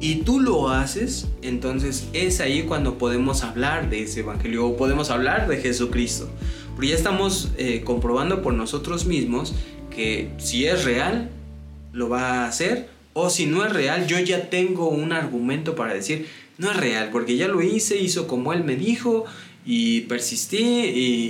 y 0.00 0.16
tú 0.16 0.40
lo 0.40 0.68
haces, 0.70 1.26
entonces 1.42 2.08
es 2.12 2.40
ahí 2.40 2.62
cuando 2.62 2.98
podemos 2.98 3.42
hablar 3.42 3.90
de 3.90 4.02
ese 4.02 4.20
evangelio 4.20 4.66
o 4.66 4.76
podemos 4.76 5.10
hablar 5.10 5.48
de 5.48 5.56
Jesucristo. 5.56 6.28
Porque 6.74 6.88
ya 6.88 6.94
estamos 6.94 7.50
eh, 7.58 7.82
comprobando 7.84 8.40
por 8.40 8.54
nosotros 8.54 9.06
mismos 9.06 9.54
que 9.90 10.30
si 10.38 10.66
es 10.66 10.84
real, 10.84 11.30
lo 11.92 12.08
va 12.08 12.44
a 12.44 12.48
hacer, 12.48 12.88
o 13.12 13.28
si 13.30 13.46
no 13.46 13.64
es 13.64 13.72
real, 13.72 14.06
yo 14.06 14.20
ya 14.20 14.48
tengo 14.48 14.88
un 14.88 15.12
argumento 15.12 15.74
para 15.74 15.94
decir, 15.94 16.28
no 16.58 16.70
es 16.70 16.76
real, 16.76 17.10
porque 17.10 17.36
ya 17.36 17.48
lo 17.48 17.62
hice, 17.62 17.98
hizo 17.98 18.26
como 18.26 18.52
él 18.52 18.64
me 18.64 18.76
dijo 18.76 19.24
y 19.64 20.02
persistí 20.02 20.58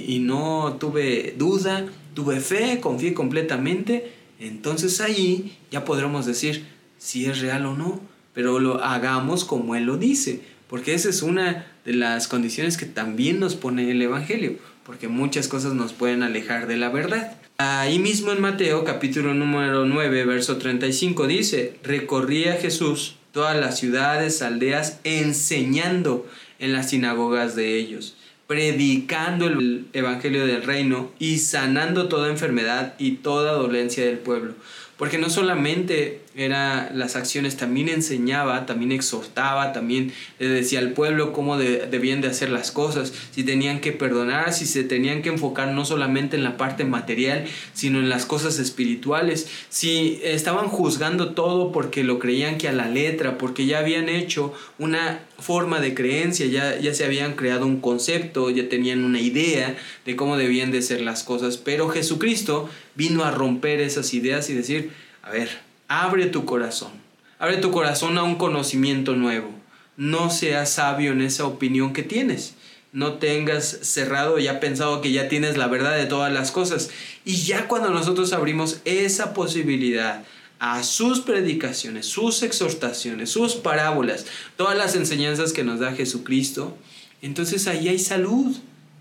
y, 0.07 0.19
no 0.21 0.77
tuve 0.81 1.35
duda, 1.37 1.87
tuve 2.15 2.41
fe, 2.41 2.81
confié 2.81 3.15
completamente. 3.15 4.13
Entonces 4.41 5.01
ahí 5.01 5.57
ya 5.71 5.85
podremos 5.85 6.25
decir 6.27 6.67
si 6.97 7.27
es 7.27 7.41
real 7.41 7.67
o 7.67 7.75
no, 7.75 8.01
pero 8.33 8.59
lo 8.59 8.83
hagamos 8.83 9.45
como 9.45 9.75
él 9.75 9.85
lo 9.85 9.97
dice, 9.97 10.41
porque 10.69 10.95
esa 10.95 11.11
es 11.11 11.23
una 11.23 11.67
de 11.85 11.95
las 11.95 12.29
condiciones 12.29 12.77
que 12.77 12.87
también 12.87 13.41
nos 13.41 13.55
pone 13.55 13.91
el 13.91 14.01
Evangelio, 14.01 14.57
porque 14.85 15.09
muchas 15.09 15.49
cosas 15.49 15.75
nos 15.75 15.93
pueden 15.93 16.23
alejar 16.23 16.67
de 16.67 16.77
la 16.77 16.89
verdad. 16.89 17.37
Ahí 17.59 17.99
mismo 17.99 18.31
en 18.31 18.41
Mateo 18.41 18.85
capítulo 18.85 19.35
número 19.35 19.85
9, 19.85 20.25
verso 20.25 20.59
35 20.59 21.27
dice, 21.27 21.77
recorría 21.83 22.55
Jesús 22.55 23.18
todas 23.39 23.57
las 23.57 23.79
ciudades, 23.79 24.43
aldeas, 24.43 24.99
enseñando 25.05 26.27
en 26.59 26.73
las 26.73 26.91
sinagogas 26.91 27.55
de 27.55 27.77
ellos, 27.77 28.17
predicando 28.49 29.47
el 29.47 29.87
Evangelio 29.93 30.45
del 30.45 30.65
reino 30.65 31.13
y 31.21 31.39
sanando 31.39 32.09
toda 32.09 32.31
enfermedad 32.31 32.95
y 32.99 33.13
toda 33.13 33.53
dolencia 33.53 34.05
del 34.05 34.19
pueblo. 34.19 34.55
Porque 34.97 35.19
no 35.19 35.31
solamente 35.31 36.21
era 36.45 36.91
las 36.95 37.17
acciones, 37.17 37.57
también 37.57 37.89
enseñaba, 37.89 38.67
también 38.67 38.93
exhortaba, 38.93 39.73
también 39.73 40.13
le 40.39 40.49
decía 40.49 40.79
al 40.79 40.93
pueblo 40.93 41.33
cómo 41.33 41.59
debían 41.59 42.21
de 42.21 42.29
hacer 42.29 42.51
las 42.51 42.71
cosas, 42.71 43.13
si 43.33 43.45
tenían 43.45 43.81
que 43.81 43.93
perdonar, 43.93 44.53
si 44.53 44.67
se 44.67 44.85
tenían 44.85 45.23
que 45.23 45.31
enfocar 45.31 45.73
no 45.73 45.85
solamente 45.85 46.37
en 46.37 46.45
la 46.45 46.57
parte 46.57 46.85
material, 46.85 47.45
sino 47.73 47.99
en 47.99 48.09
las 48.09 48.27
cosas 48.27 48.59
espirituales, 48.59 49.49
si 49.69 50.21
estaban 50.23 50.69
juzgando 50.69 51.35
todo 51.35 51.73
porque 51.73 52.05
lo 52.05 52.19
creían 52.19 52.59
que 52.59 52.69
a 52.69 52.73
la 52.73 52.89
letra, 52.89 53.39
porque 53.39 53.67
ya 53.67 53.79
habían 53.79 54.09
hecho 54.09 54.53
una 54.79 55.21
forma 55.39 55.81
de 55.81 55.95
creencia, 55.95 56.47
ya, 56.47 56.79
ya 56.79 56.95
se 56.95 57.05
habían 57.05 57.35
creado 57.35 57.67
un 57.67 57.81
concepto, 57.81 58.51
ya 58.51 58.69
tenían 58.69 59.05
una 59.05 59.21
idea 59.21 59.77
de 60.05 60.17
cómo 60.17 60.37
debían 60.37 60.71
de 60.71 60.83
ser 60.83 61.01
las 61.01 61.23
cosas, 61.23 61.57
pero 61.57 61.89
Jesucristo 61.89 62.69
vino 62.95 63.25
a 63.25 63.31
romper 63.31 63.81
esas 63.81 64.15
ideas 64.15 64.51
y 64.51 64.55
decir, 64.55 64.91
a 65.23 65.31
ver, 65.31 65.68
abre 65.89 66.27
tu 66.27 66.45
corazón, 66.45 66.93
abre 67.39 67.57
tu 67.57 67.71
corazón 67.71 68.19
a 68.19 68.23
un 68.23 68.37
conocimiento 68.37 69.17
nuevo, 69.17 69.51
no 69.97 70.31
seas 70.31 70.71
sabio 70.71 71.11
en 71.13 71.23
esa 71.23 71.45
opinión 71.45 71.93
que 71.93 72.05
tienes. 72.05 72.55
No 72.91 73.15
tengas 73.15 73.67
cerrado 73.83 74.39
ya 74.39 74.61
pensado 74.61 75.03
que 75.03 75.13
ya 75.13 75.29
tienes 75.29 75.59
la 75.59 75.67
verdad 75.67 75.97
de 75.97 76.07
todas 76.07 76.33
las 76.33 76.53
cosas. 76.53 76.89
Y 77.25 77.37
ya 77.37 77.69
cuando 77.69 77.91
nosotros 77.91 78.33
abrimos 78.33 78.81
esa 78.85 79.35
posibilidad 79.35 80.25
a 80.59 80.83
sus 80.83 81.21
predicaciones, 81.21 82.07
sus 82.07 82.43
exhortaciones, 82.43 83.31
sus 83.31 83.57
parábolas, 83.57 84.25
todas 84.57 84.77
las 84.77 84.95
enseñanzas 84.95 85.53
que 85.53 85.65
nos 85.65 85.81
da 85.81 85.93
Jesucristo, 85.93 86.77
entonces 87.21 87.67
ahí 87.67 87.89
hay 87.89 87.99
salud. 87.99 88.57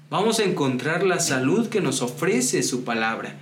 Vamos 0.10 0.40
a 0.40 0.44
encontrar 0.44 1.04
la 1.04 1.20
salud 1.20 1.70
que 1.70 1.80
nos 1.80 2.02
ofrece 2.02 2.64
su 2.64 2.84
palabra. 2.84 3.36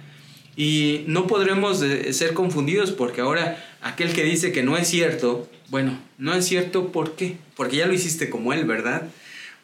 Y 0.56 1.04
no 1.08 1.28
podremos 1.28 1.84
ser 2.12 2.34
confundidos 2.34 2.92
porque 2.92 3.22
ahora 3.22 3.64
aquel 3.82 4.14
que 4.14 4.24
dice 4.24 4.52
que 4.52 4.64
no 4.64 4.78
es 4.78 4.88
cierto, 4.88 5.50
bueno, 5.70 6.00
no 6.18 6.34
es 6.34 6.46
cierto 6.46 6.92
¿por 6.92 7.16
qué? 7.16 7.38
Porque 7.56 7.78
ya 7.78 7.88
lo 7.88 7.94
hiciste 7.94 8.30
como 8.30 8.54
él, 8.54 8.66
¿verdad? 8.66 9.04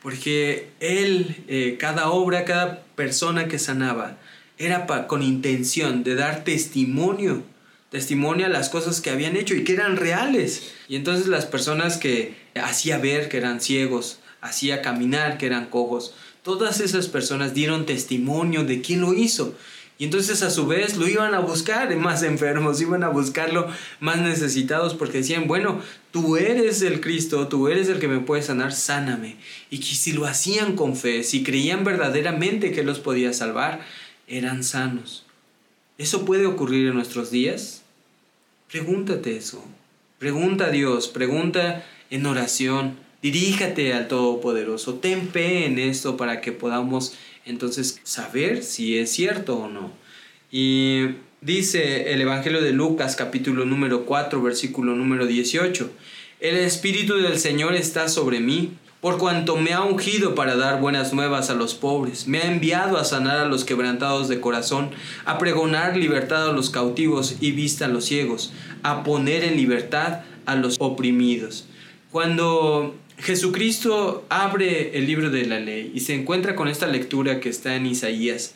Porque 0.02 0.70
él, 0.80 1.44
eh, 1.48 1.78
cada 1.80 2.10
obra, 2.10 2.44
cada 2.44 2.84
persona 2.96 3.48
que 3.48 3.60
sanaba, 3.60 4.18
era 4.58 4.86
con 5.08 5.24
intención 5.24 6.04
de 6.04 6.16
dar 6.16 6.44
testimonio, 6.44 7.44
testimonio 7.90 8.46
a 8.46 8.50
las 8.50 8.70
cosas 8.70 9.02
que 9.02 9.10
habían 9.10 9.36
hecho 9.36 9.56
y 9.56 9.64
que 9.64 9.74
eran 9.74 9.98
reales. 9.98 10.72
Y 10.88 10.96
entonces 10.96 11.28
las 11.28 11.46
personas 11.46 11.98
que 11.98 12.36
hacía 12.56 12.98
ver 12.98 13.30
que 13.30 13.38
eran 13.38 13.62
ciegos, 13.62 14.20
hacía 14.42 14.82
caminar 14.82 15.38
que 15.38 15.46
eran 15.46 15.68
cojos, 15.68 16.14
todas 16.44 16.80
esas 16.80 17.08
personas 17.08 17.54
dieron 17.54 17.86
testimonio 17.86 18.64
de 18.64 18.82
quién 18.82 19.02
lo 19.02 19.14
hizo. 19.14 19.56
Y 20.02 20.06
entonces 20.06 20.42
a 20.42 20.50
su 20.50 20.66
vez 20.66 20.98
lo 20.98 21.08
iban 21.08 21.36
a 21.36 21.42
buscar 21.42 21.96
más 21.96 22.24
enfermos, 22.24 22.82
iban 22.82 23.04
a 23.04 23.10
buscarlo 23.10 23.68
más 24.00 24.18
necesitados 24.18 24.96
porque 24.96 25.20
decían, 25.20 25.48
bueno, 25.48 25.80
tú 26.10 26.38
eres 26.38 26.82
el 26.82 27.02
Cristo, 27.02 27.48
tú 27.48 27.68
eres 27.68 27.88
el 27.88 28.00
que 28.00 28.08
me 28.08 28.20
puede 28.20 28.42
sanar, 28.42 28.74
sáname. 28.74 29.36
Y 29.70 29.78
que 29.78 29.94
si 29.94 30.14
lo 30.14 30.26
hacían 30.26 30.76
con 30.76 30.96
fe, 30.96 31.22
si 31.22 31.44
creían 31.44 31.84
verdaderamente 31.84 32.72
que 32.72 32.82
los 32.82 32.98
podía 32.98 33.32
salvar, 33.32 33.82
eran 34.26 34.64
sanos. 34.64 35.24
¿Eso 36.00 36.26
puede 36.26 36.48
ocurrir 36.48 36.88
en 36.88 36.96
nuestros 36.96 37.30
días? 37.30 37.84
Pregúntate 38.72 39.38
eso. 39.38 39.64
Pregunta 40.18 40.66
a 40.66 40.72
Dios, 40.72 41.10
pregunta 41.10 41.86
en 42.10 42.26
oración, 42.26 42.98
diríjate 43.22 43.94
al 43.94 44.08
Todopoderoso, 44.08 44.96
ten 44.96 45.30
fe 45.30 45.68
en 45.68 45.78
esto 45.78 46.18
para 46.18 46.42
que 46.42 46.52
podamos 46.52 47.14
entonces 47.46 48.00
saber 48.04 48.64
si 48.64 48.98
es 48.98 49.12
cierto 49.12 49.58
o 49.58 49.68
no. 49.68 49.92
Y 50.52 51.06
dice 51.42 52.14
el 52.14 52.22
Evangelio 52.22 52.62
de 52.62 52.72
Lucas 52.72 53.16
capítulo 53.16 53.66
número 53.66 54.06
4 54.06 54.42
versículo 54.42 54.96
número 54.96 55.26
18, 55.26 55.90
el 56.40 56.58
Espíritu 56.58 57.16
del 57.18 57.38
Señor 57.38 57.76
está 57.76 58.10
sobre 58.10 58.40
mí, 58.40 58.74
por 59.00 59.18
cuanto 59.18 59.58
me 59.58 59.74
ha 59.74 59.82
ungido 59.82 60.36
para 60.36 60.56
dar 60.56 60.80
buenas 60.80 61.12
nuevas 61.12 61.50
a 61.50 61.56
los 61.56 61.74
pobres, 61.74 62.28
me 62.28 62.40
ha 62.40 62.52
enviado 62.52 62.98
a 62.98 63.04
sanar 63.04 63.40
a 63.40 63.46
los 63.46 63.66
quebrantados 63.66 64.28
de 64.28 64.40
corazón, 64.40 64.92
a 65.26 65.40
pregonar 65.40 65.98
libertad 65.98 66.50
a 66.50 66.54
los 66.54 66.70
cautivos 66.70 67.38
y 67.42 67.52
vista 67.52 67.86
a 67.86 67.88
los 67.88 68.06
ciegos, 68.06 68.54
a 68.84 69.04
poner 69.04 69.44
en 69.44 69.58
libertad 69.58 70.22
a 70.46 70.56
los 70.56 70.76
oprimidos. 70.80 71.66
Cuando 72.12 72.96
Jesucristo 73.22 74.26
abre 74.30 74.98
el 74.98 75.06
libro 75.06 75.30
de 75.30 75.46
la 75.46 75.60
ley 75.60 75.92
y 75.94 76.00
se 76.00 76.16
encuentra 76.16 76.56
con 76.56 76.68
esta 76.68 76.88
lectura 76.88 77.40
que 77.40 77.50
está 77.50 77.76
en 77.76 77.86
Isaías. 77.86 78.56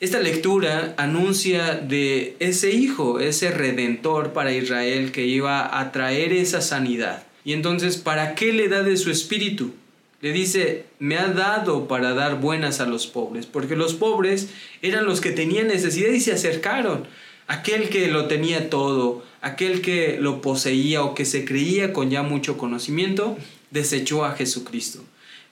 Esta 0.00 0.18
lectura 0.18 0.94
anuncia 0.96 1.76
de 1.76 2.34
ese 2.40 2.72
hijo, 2.72 3.20
ese 3.20 3.52
redentor 3.52 4.32
para 4.32 4.52
Israel 4.52 5.12
que 5.12 5.26
iba 5.26 5.78
a 5.78 5.92
traer 5.92 6.32
esa 6.32 6.60
sanidad. 6.60 7.24
Y 7.44 7.52
entonces, 7.52 7.96
¿para 7.96 8.34
qué 8.34 8.52
le 8.52 8.68
da 8.68 8.82
de 8.82 8.96
su 8.96 9.12
espíritu? 9.12 9.72
Le 10.20 10.32
dice, 10.32 10.86
me 10.98 11.16
ha 11.16 11.28
dado 11.28 11.86
para 11.86 12.14
dar 12.14 12.40
buenas 12.40 12.80
a 12.80 12.86
los 12.86 13.06
pobres, 13.06 13.46
porque 13.46 13.76
los 13.76 13.94
pobres 13.94 14.48
eran 14.82 15.04
los 15.04 15.20
que 15.20 15.30
tenían 15.30 15.68
necesidad 15.68 16.10
y 16.10 16.20
se 16.20 16.32
acercaron. 16.32 17.06
Aquel 17.46 17.90
que 17.90 18.08
lo 18.08 18.26
tenía 18.26 18.70
todo, 18.70 19.22
aquel 19.42 19.82
que 19.82 20.16
lo 20.18 20.40
poseía 20.40 21.04
o 21.04 21.14
que 21.14 21.26
se 21.26 21.44
creía 21.44 21.92
con 21.92 22.10
ya 22.10 22.22
mucho 22.22 22.56
conocimiento, 22.56 23.36
desechó 23.74 24.24
a 24.24 24.34
Jesucristo. 24.34 25.04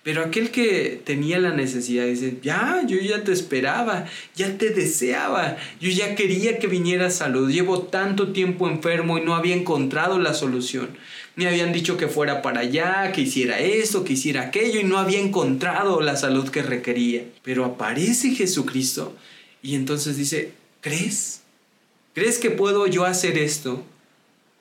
Pero 0.04 0.22
aquel 0.22 0.50
que 0.50 1.00
tenía 1.04 1.38
la 1.38 1.50
necesidad 1.50 2.06
dice, 2.06 2.38
ya, 2.42 2.82
yo 2.86 2.98
ya 2.98 3.22
te 3.22 3.32
esperaba, 3.32 4.06
ya 4.34 4.58
te 4.58 4.70
deseaba, 4.70 5.56
yo 5.80 5.90
ya 5.90 6.16
quería 6.16 6.58
que 6.58 6.66
viniera 6.66 7.10
salud, 7.10 7.50
llevo 7.50 7.82
tanto 7.82 8.32
tiempo 8.32 8.68
enfermo 8.68 9.18
y 9.18 9.20
no 9.20 9.36
había 9.36 9.54
encontrado 9.54 10.18
la 10.18 10.34
solución. 10.34 10.88
Me 11.36 11.46
habían 11.46 11.72
dicho 11.72 11.96
que 11.96 12.08
fuera 12.08 12.42
para 12.42 12.60
allá, 12.60 13.12
que 13.12 13.22
hiciera 13.22 13.60
esto, 13.60 14.02
que 14.02 14.14
hiciera 14.14 14.42
aquello 14.42 14.80
y 14.80 14.84
no 14.84 14.98
había 14.98 15.20
encontrado 15.20 16.00
la 16.00 16.16
salud 16.16 16.48
que 16.48 16.62
requería. 16.62 17.24
Pero 17.44 17.64
aparece 17.64 18.34
Jesucristo 18.34 19.16
y 19.62 19.76
entonces 19.76 20.16
dice, 20.16 20.52
¿crees? 20.80 21.42
¿Crees 22.12 22.38
que 22.38 22.50
puedo 22.50 22.88
yo 22.88 23.04
hacer 23.04 23.38
esto? 23.38 23.84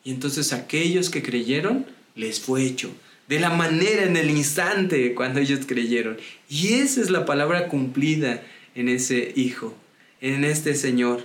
Y 0.03 0.11
entonces 0.11 0.53
aquellos 0.53 1.09
que 1.09 1.23
creyeron, 1.23 1.87
les 2.15 2.39
fue 2.39 2.63
hecho 2.63 2.91
de 3.31 3.39
la 3.39 3.49
manera 3.49 4.03
en 4.03 4.17
el 4.17 4.29
instante 4.29 5.13
cuando 5.15 5.39
ellos 5.39 5.61
creyeron. 5.65 6.17
Y 6.49 6.73
esa 6.73 6.99
es 6.99 7.09
la 7.09 7.25
palabra 7.25 7.69
cumplida 7.69 8.43
en 8.75 8.89
ese 8.89 9.31
hijo, 9.37 9.73
en 10.19 10.43
este 10.43 10.75
Señor. 10.75 11.21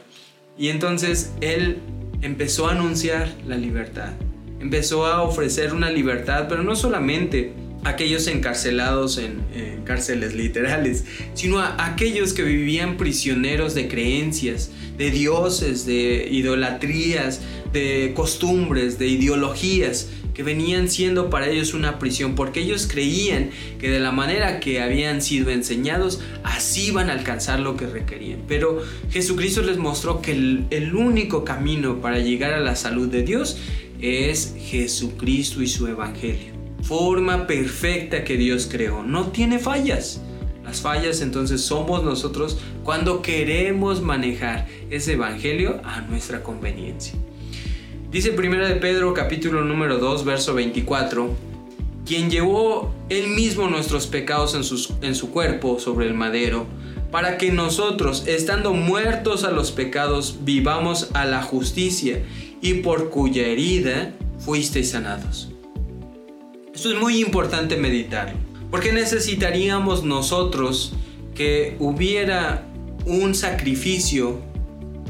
Y 0.57 0.69
entonces 0.69 1.33
Él 1.41 1.79
empezó 2.23 2.69
a 2.69 2.75
anunciar 2.75 3.35
la 3.45 3.57
libertad, 3.57 4.13
empezó 4.61 5.05
a 5.05 5.23
ofrecer 5.23 5.75
una 5.75 5.91
libertad, 5.91 6.47
pero 6.49 6.63
no 6.63 6.77
solamente 6.77 7.53
aquellos 7.89 8.27
encarcelados 8.27 9.19
en, 9.19 9.45
cárceles 9.85 10.35
literales, 10.35 11.05
sino 11.35 11.61
a 11.61 11.77
aquellos 11.87 12.33
que 12.33 12.43
vivían 12.43 12.97
prisioneros 12.97 13.75
de 13.75 13.87
creencias, 13.87 14.71
de 14.99 15.13
dioses, 15.13 15.87
de 15.87 16.29
idolatrías, 16.31 17.41
de 17.73 18.13
costumbres, 18.15 18.99
de 18.99 19.07
ideologías 19.07 20.09
que 20.35 20.43
venían 20.43 20.91
siendo 20.91 21.31
para 21.31 21.49
ellos 21.49 21.73
una 21.73 21.99
prisión, 21.99 22.35
porque 22.35 22.61
ellos 22.61 22.87
creían 22.91 23.51
que 23.79 23.89
de 23.89 24.01
la 24.01 24.13
manera 24.13 24.61
que 24.61 24.83
habían 24.83 25.23
sido 25.23 25.51
enseñados, 25.51 26.21
así 26.43 26.89
iban 26.89 27.09
a 27.09 27.15
alcanzar 27.15 27.61
lo 27.61 27.77
que 27.77 27.87
requerían. 27.87 28.41
Pero 28.47 28.83
Jesucristo 29.09 29.63
les 29.63 29.79
mostró 29.79 30.21
que 30.21 30.33
el, 30.33 30.95
único 30.95 31.43
camino 31.43 32.03
para 32.03 32.19
llegar 32.19 32.53
a 32.53 32.61
la 32.61 32.77
salud 32.77 33.09
de 33.09 33.23
Dios 33.23 33.59
es 33.99 34.55
Jesucristo 34.59 35.63
y 35.63 35.69
su 35.69 35.87
Evangelio. 35.87 36.56
Forma 36.87 37.49
perfecta 37.49 38.23
que 38.23 38.37
Dios 38.37 38.69
creó, 38.71 39.03
no 39.03 39.33
tiene 39.33 39.59
fallas. 39.59 40.21
Las 40.65 40.81
fallas 40.81 41.21
entonces 41.21 41.61
somos 41.61 42.05
nosotros 42.05 42.59
cuando 42.85 43.23
queremos 43.23 44.03
manejar 44.03 44.69
ese 44.89 45.15
Evangelio 45.15 45.81
a 45.83 46.03
nuestra 46.03 46.45
conveniencia. 46.45 47.15
Dice 48.13 48.31
1 48.39 48.69
de 48.69 48.77
Pedro 48.77 49.15
capítulo 49.15 49.65
número 49.65 49.99
2 49.99 50.25
verso 50.25 50.55
24, 50.55 51.29
quien 52.07 52.31
llevó 52.31 52.95
él 53.09 53.31
mismo 53.31 53.69
nuestros 53.69 54.07
pecados 54.07 54.55
en, 54.55 55.09
en 55.09 55.17
su 55.17 55.33
cuerpo 55.33 55.81
sobre 55.81 56.07
el 56.07 56.15
madero, 56.15 56.67
para 57.11 57.37
que 57.37 57.51
nosotros, 57.51 58.29
estando 58.29 58.75
muertos 58.75 59.43
a 59.43 59.51
los 59.51 59.73
pecados, 59.73 60.39
vivamos 60.45 61.11
a 61.15 61.25
la 61.25 61.43
justicia, 61.43 62.23
y 62.61 62.75
por 62.75 63.11
cuya 63.11 63.45
herida 63.45 64.15
fuisteis 64.39 64.91
sanados. 64.91 65.56
Esto 66.77 66.93
es 66.93 67.01
muy 67.01 67.23
importante 67.23 67.79
meditarlo, 67.79 68.37
porque 68.71 68.93
necesitaríamos 68.93 70.05
nosotros 70.05 70.93
que 71.35 71.75
hubiera 71.79 72.67
un 73.07 73.35
sacrificio, 73.35 74.43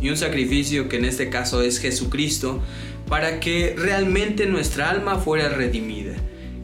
y 0.00 0.08
un 0.08 0.16
sacrificio 0.16 0.88
que 0.88 0.98
en 0.98 1.06
este 1.06 1.28
caso 1.28 1.62
es 1.62 1.80
Jesucristo, 1.80 2.62
para 3.08 3.40
que 3.40 3.74
realmente 3.76 4.46
nuestra 4.46 4.90
alma 4.90 5.16
fuera 5.18 5.48
redimida. 5.48 6.12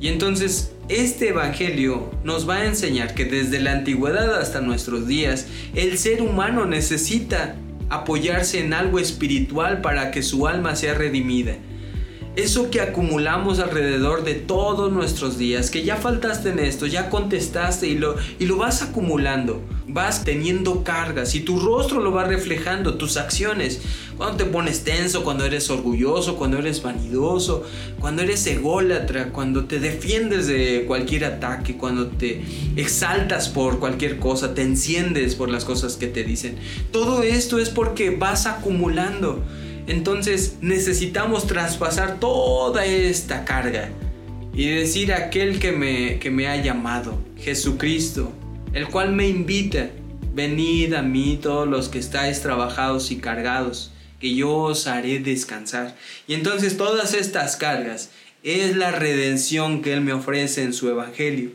Y 0.01 0.07
entonces 0.07 0.71
este 0.89 1.31
Evangelio 1.31 2.09
nos 2.23 2.49
va 2.49 2.59
a 2.59 2.67
enseñar 2.67 3.13
que 3.13 3.25
desde 3.25 3.59
la 3.59 3.73
antigüedad 3.73 4.39
hasta 4.39 4.61
nuestros 4.61 5.09
días 5.09 5.49
el 5.75 5.99
ser 5.99 6.23
humano 6.23 6.65
necesita 6.65 7.57
apoyarse 7.89 8.61
en 8.61 8.73
algo 8.73 9.01
espiritual 9.01 9.81
para 9.81 10.13
que 10.13 10.23
su 10.23 10.47
alma 10.47 10.77
sea 10.77 10.95
redimida 10.95 11.57
eso 12.35 12.71
que 12.71 12.81
acumulamos 12.81 13.59
alrededor 13.59 14.25
de 14.25 14.35
todos 14.35 14.91
nuestros 14.91 15.37
días, 15.37 15.71
que 15.71 15.85
ya 15.85 15.97
faltaste 15.97 16.49
en 16.49 16.61
esto, 16.61 16.87
ya 16.87 17.11
contestaste 17.11 17.87
y 17.89 17.99
lo, 17.99 18.17
y 18.39 18.47
lo 18.47 18.57
vas 18.57 18.81
acumulando, 18.81 19.61
vas 19.87 20.25
teniendo 20.25 20.83
cargas 20.83 21.35
y 21.35 21.41
tu 21.41 21.61
rostro 21.61 22.01
lo 22.01 22.11
va 22.11 22.25
reflejando, 22.25 22.95
tus 22.95 23.19
acciones. 23.19 23.83
Cuando 24.17 24.39
te 24.39 24.45
pones 24.47 24.83
tenso, 24.83 25.25
cuando 25.25 25.45
eres 25.45 25.69
orgulloso, 25.69 26.37
cuando 26.37 26.59
eres 26.59 26.83
vanidoso, 26.83 27.65
cuando 28.01 28.23
eres 28.23 28.47
ególatra, 28.47 29.29
cuando 29.29 29.67
te 29.67 29.79
defiendes 29.79 30.47
de 30.47 30.85
cualquier 30.87 31.27
ataque, 31.27 31.77
cuando 31.77 32.07
te 32.07 32.43
exaltas 32.77 33.51
por 33.51 33.79
cualquier 33.79 34.19
cosa, 34.19 34.55
te 34.55 34.63
enciendes 34.63 35.35
por 35.35 35.51
las 35.51 35.67
cosas 35.67 35.97
que 35.97 36.07
te 36.07 36.25
dicen. 36.25 36.57
Todo 36.93 37.23
esto 37.23 37.59
es 37.59 37.69
porque 37.69 38.11
vas 38.11 38.47
acumulando. 38.47 39.43
Entonces 39.93 40.57
necesitamos 40.63 41.47
traspasar 41.47 42.19
toda 42.19 42.87
esta 42.87 43.45
carga 43.45 43.91
y 44.55 44.67
decir 44.71 45.13
a 45.13 45.27
aquel 45.27 45.59
que 45.59 45.71
me, 45.73 46.19
que 46.19 46.31
me 46.31 46.49
ha 46.49 46.57
llamado, 46.57 47.19
Jesucristo, 47.37 48.33
el 48.73 48.89
cual 48.89 49.13
me 49.13 49.29
invita, 49.29 49.91
venid 50.33 50.95
a 50.95 51.03
mí 51.03 51.39
todos 51.43 51.69
los 51.69 51.91
que 51.91 51.99
estáis 51.99 52.41
trabajados 52.41 53.11
y 53.11 53.17
cargados, 53.17 53.93
que 54.19 54.35
yo 54.35 54.55
os 54.55 54.87
haré 54.87 55.19
descansar. 55.19 55.95
Y 56.27 56.33
entonces 56.33 56.79
todas 56.79 57.13
estas 57.13 57.57
cargas 57.57 58.09
es 58.43 58.75
la 58.75 58.93
redención 58.93 59.83
que 59.83 59.93
Él 59.93 60.01
me 60.01 60.15
ofrece 60.15 60.63
en 60.63 60.73
su 60.73 60.89
Evangelio. 60.89 61.51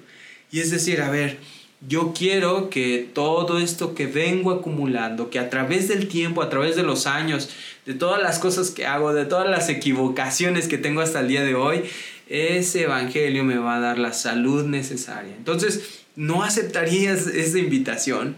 Y 0.51 0.59
es 0.59 0.69
decir, 0.69 1.01
a 1.01 1.09
ver, 1.09 1.39
yo 1.87 2.13
quiero 2.13 2.69
que 2.69 3.07
todo 3.13 3.59
esto 3.59 3.93
que 3.93 4.07
vengo 4.07 4.51
acumulando, 4.51 5.29
que 5.29 5.39
a 5.39 5.49
través 5.49 5.87
del 5.87 6.07
tiempo, 6.07 6.41
a 6.41 6.49
través 6.49 6.75
de 6.75 6.83
los 6.83 7.05
años, 7.05 7.49
de 7.87 7.93
todas 7.93 8.21
las 8.21 8.37
cosas 8.37 8.69
que 8.69 8.85
hago, 8.85 9.13
de 9.13 9.25
todas 9.25 9.49
las 9.49 9.69
equivocaciones 9.69 10.67
que 10.67 10.77
tengo 10.77 10.99
hasta 10.99 11.21
el 11.21 11.29
día 11.29 11.43
de 11.43 11.55
hoy, 11.55 11.83
ese 12.27 12.83
evangelio 12.83 13.45
me 13.45 13.57
va 13.57 13.77
a 13.77 13.79
dar 13.79 13.97
la 13.97 14.11
salud 14.11 14.65
necesaria. 14.65 15.33
Entonces, 15.37 16.01
¿no 16.17 16.43
aceptarías 16.43 17.27
esa 17.27 17.57
invitación? 17.57 18.35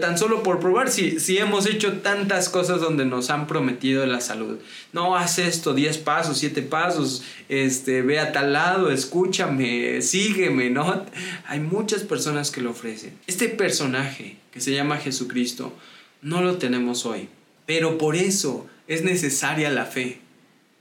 tan 0.00 0.16
solo 0.16 0.42
por 0.42 0.60
probar 0.60 0.90
si, 0.90 1.20
si 1.20 1.36
hemos 1.36 1.66
hecho 1.66 1.98
tantas 1.98 2.48
cosas 2.48 2.80
donde 2.80 3.04
nos 3.04 3.28
han 3.28 3.46
prometido 3.46 4.06
la 4.06 4.22
salud. 4.22 4.56
No, 4.94 5.14
haz 5.14 5.38
esto, 5.38 5.74
10 5.74 5.98
pasos, 5.98 6.38
7 6.38 6.62
pasos, 6.62 7.22
este, 7.50 8.00
ve 8.00 8.18
a 8.18 8.32
tal 8.32 8.54
lado, 8.54 8.90
escúchame, 8.90 10.00
sígueme, 10.00 10.70
¿no? 10.70 11.04
Hay 11.46 11.60
muchas 11.60 12.02
personas 12.02 12.50
que 12.50 12.62
lo 12.62 12.70
ofrecen. 12.70 13.18
Este 13.26 13.50
personaje 13.50 14.38
que 14.52 14.62
se 14.62 14.72
llama 14.72 14.96
Jesucristo 14.96 15.74
No 16.22 16.40
lo 16.40 16.56
tenemos 16.56 17.04
hoy. 17.04 17.28
Pero 17.66 17.98
por 17.98 18.16
eso 18.16 18.66
es 18.86 19.04
necesaria 19.04 19.70
la 19.70 19.86
fe. 19.86 20.20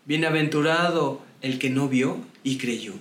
Bienaventurado 0.06 1.22
el 1.42 1.60
que 1.60 1.70
no 1.70 1.88
vio 1.88 2.18
y 2.44 2.58
creyó. 2.58 2.94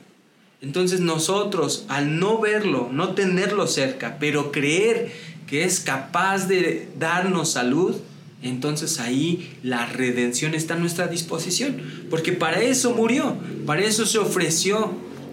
Entonces 0.61 1.01
nosotros, 1.01 1.87
al 1.89 2.21
no 2.21 2.41
verlo, 2.41 2.89
no 2.93 3.15
tenerlo 3.15 3.67
cerca, 3.67 4.19
pero 4.21 4.53
creer 4.53 5.11
que 5.47 5.65
es 5.65 5.81
capaz 5.81 6.47
de 6.47 6.89
darnos 6.99 7.53
salud, 7.53 7.97
entonces 8.43 9.01
ahí 9.01 9.57
la 9.63 9.87
redención 9.87 10.55
está 10.55 10.75
a 10.75 10.79
nuestra 10.79 11.09
disposición. 11.09 11.83
Porque 12.11 12.33
para 12.33 12.61
eso 12.61 12.95
murió, 12.95 13.37
para 13.67 13.83
eso 13.83 14.07
se 14.07 14.19
ofreció 14.19 14.93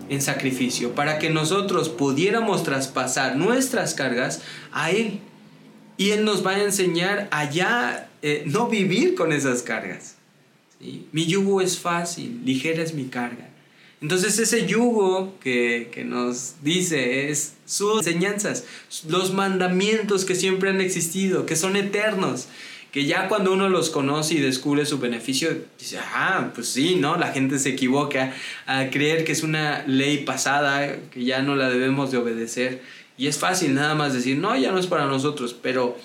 en 0.09 0.21
sacrificio, 0.21 0.95
para 0.95 1.19
que 1.19 1.29
nosotros 1.29 1.89
pudiéramos 1.89 2.63
traspasar 2.63 3.35
nuestras 3.35 3.93
cargas 3.93 4.41
a 4.71 4.89
Él. 4.89 5.19
Y 5.99 6.11
Él 6.11 6.23
nos 6.23 6.45
va 6.47 6.51
a 6.51 6.63
enseñar 6.63 7.27
a 7.29 7.51
ya 7.51 8.09
eh, 8.21 8.43
no 8.45 8.69
vivir 8.69 9.15
con 9.15 9.33
esas 9.33 9.63
cargas. 9.63 10.15
Mi 11.11 11.25
yugo 11.25 11.59
es 11.59 11.77
fácil, 11.77 12.39
ligera 12.45 12.81
es 12.81 12.93
mi 12.93 13.09
carga. 13.09 13.49
Entonces 13.99 14.39
ese 14.39 14.65
yugo 14.65 15.37
que, 15.41 15.89
que, 15.91 16.05
nos 16.05 16.55
dice 16.63 17.29
es 17.29 17.55
sus 17.65 18.07
enseñanzas, 18.07 18.63
los 19.09 19.33
mandamientos 19.33 20.23
que 20.23 20.35
siempre 20.35 20.69
han 20.69 20.79
existido, 20.79 21.45
que 21.45 21.57
son 21.57 21.75
eternos, 21.75 22.47
que 22.93 23.05
ya 23.05 23.27
cuando 23.27 23.51
uno 23.51 23.67
los 23.67 23.89
conoce 23.89 24.35
y 24.35 24.39
descubre 24.39 24.85
su 24.85 24.99
beneficio, 24.99 25.49
dice, 25.77 25.99
ah, 25.99 26.51
pues 26.55 26.69
sí, 26.69 26.95
¿no? 26.95 27.17
La 27.17 27.33
gente 27.33 27.59
se 27.59 27.69
equivoca 27.69 28.33
a 28.65 28.89
creer 28.89 29.25
que 29.25 29.33
es 29.33 29.43
una 29.43 29.83
ley 29.85 30.19
pasada, 30.23 30.95
que 31.11 31.25
ya 31.25 31.41
no 31.41 31.57
la 31.57 31.69
debemos 31.69 32.09
de 32.09 32.17
obedecer. 32.19 32.81
Y 33.19 33.27
es 33.27 33.37
fácil 33.37 33.75
nada 33.75 33.95
más 33.95 34.13
decir, 34.13 34.37
no, 34.37 34.55
ya 34.55 34.71
no 34.71 34.79
es 34.79 34.87
para 34.87 35.05
nosotros, 35.05 35.53
pero 35.53 35.97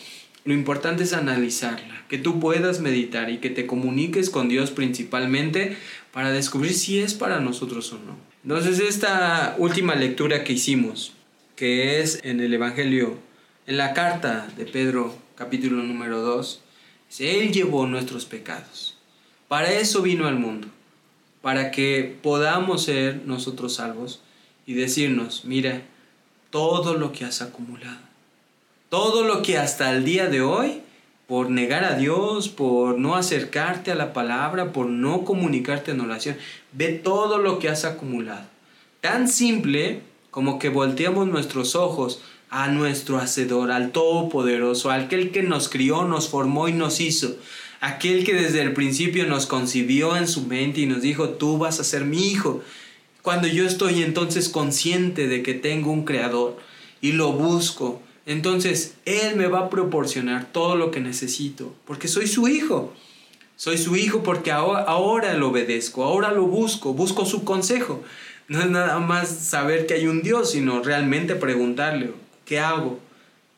lo 0.45 0.53
importante 0.53 1.05
es 1.05 1.13
analizarla, 1.13 2.05
que 2.09 2.19
tú 2.19 2.41
puedas 2.41 2.81
meditar 2.81 3.31
y 3.31 3.39
que 3.39 3.51
te 3.51 3.69
comuniques 3.69 4.31
con 4.31 4.49
Dios 4.49 4.73
principalmente 4.73 5.77
para 6.13 6.33
descubrir 6.33 6.75
si 6.75 6.99
es 6.99 7.15
para 7.15 7.39
nosotros 7.39 7.93
o 7.93 7.99
no. 7.99 8.17
Entonces 8.43 8.81
esta 8.81 9.55
última 9.59 9.95
lectura 9.95 10.43
que 10.43 10.55
hicimos, 10.55 11.13
que 11.55 12.01
es 12.01 12.19
en 12.25 12.41
el 12.41 12.53
Evangelio, 12.53 13.17
en 13.69 13.77
la 13.77 13.95
carta 13.95 14.49
de 14.57 14.65
Pedro 14.67 15.17
capítulo 15.37 15.85
número 15.85 16.21
2, 16.21 16.63
él 17.21 17.53
llevó 17.53 17.87
nuestros 17.87 18.25
pecados. 18.25 18.99
Para 19.47 19.73
eso 19.73 20.03
vino 20.03 20.27
al 20.27 20.41
mundo, 20.41 20.67
para 21.43 21.71
que 21.71 22.19
podamos 22.23 22.83
ser 22.83 23.23
nosotros 23.25 23.77
salvos 23.77 24.21
y 24.67 24.75
decirnos, 24.75 25.45
mira, 25.45 25.83
todo 26.55 26.95
lo 26.95 27.11
que 27.11 27.25
has 27.25 27.43
acumulado, 27.43 27.99
todo 28.89 29.25
lo 29.25 29.43
que 29.43 29.59
hasta 29.59 29.91
el 29.91 30.05
día 30.05 30.29
de 30.29 30.41
hoy, 30.41 30.83
por 31.27 31.51
negar 31.51 31.83
a 31.83 31.97
Dios, 31.97 32.49
por 32.49 32.97
no 32.97 33.17
acercarte 33.17 33.91
a 33.91 33.97
la 33.97 34.13
palabra, 34.13 34.73
por 34.73 34.87
no 34.87 35.25
comunicarte 35.25 35.91
en 35.91 36.01
oración, 36.01 36.37
ve 36.71 36.91
todo 36.91 37.39
lo 37.39 37.59
que 37.59 37.69
has 37.69 37.85
acumulado. 37.85 38.47
Tan 39.01 39.27
simple 39.27 40.03
como 40.31 40.61
que 40.61 40.69
volteamos 40.69 41.27
nuestros 41.27 41.75
ojos 41.75 42.23
a 42.51 42.69
nuestro 42.69 43.19
Hacedor, 43.19 43.73
al 43.73 43.91
Todopoderoso, 43.91 44.93
aquel 44.93 45.33
que 45.33 45.43
nos 45.43 45.69
crió, 45.69 46.05
nos 46.05 46.29
formó 46.29 46.69
y 46.69 46.73
nos 46.73 47.01
hizo, 47.01 47.35
aquel 47.81 48.25
que 48.25 48.35
desde 48.35 48.63
el 48.63 48.75
principio 48.75 49.27
nos 49.27 49.47
concibió 49.47 50.17
en 50.17 50.29
su 50.29 50.43
mente 50.43 50.83
y 50.83 50.87
nos 50.87 51.03
dijo, 51.03 51.31
tú 51.31 51.59
vas 51.59 51.81
a 51.81 51.85
ser 51.85 52.05
mi 52.05 52.29
hijo. 52.29 52.63
Cuando 53.25 53.49
yo 53.49 53.65
estoy 53.67 54.03
entonces 54.03 54.51
consciente 54.51 55.29
de 55.29 55.43
que 55.43 55.55
tengo 55.55 55.91
un 55.91 56.05
creador 56.05 56.59
y 57.01 57.13
lo 57.13 57.33
busco, 57.33 58.03
entonces 58.27 58.97
Él 59.07 59.37
me 59.37 59.47
va 59.47 59.61
a 59.61 59.71
proporcionar 59.71 60.53
todo 60.53 60.77
lo 60.77 60.91
que 60.91 61.01
necesito, 61.01 61.75
porque 61.87 62.07
soy 62.07 62.27
su 62.27 62.49
hijo. 62.49 62.93
Soy 63.57 63.79
su 63.79 63.97
hijo 63.97 64.23
porque 64.23 64.53
ahora, 64.53 65.33
lo 65.39 65.49
obedezco, 65.49 66.05
ahora 66.05 66.33
lo 66.33 66.45
busco, 66.45 66.93
busco 66.93 67.25
su 67.25 67.45
consejo. 67.45 68.05
No 68.47 68.61
es 68.61 68.69
nada 68.69 68.99
más 68.99 69.31
saber 69.31 69.87
que 69.87 69.95
hay 69.95 70.07
un 70.07 70.21
Dios, 70.23 70.51
sino 70.51 70.83
realmente 70.83 71.35
preguntarle, 71.35 72.13
¿Qué 72.45 72.59
hago? 72.59 73.01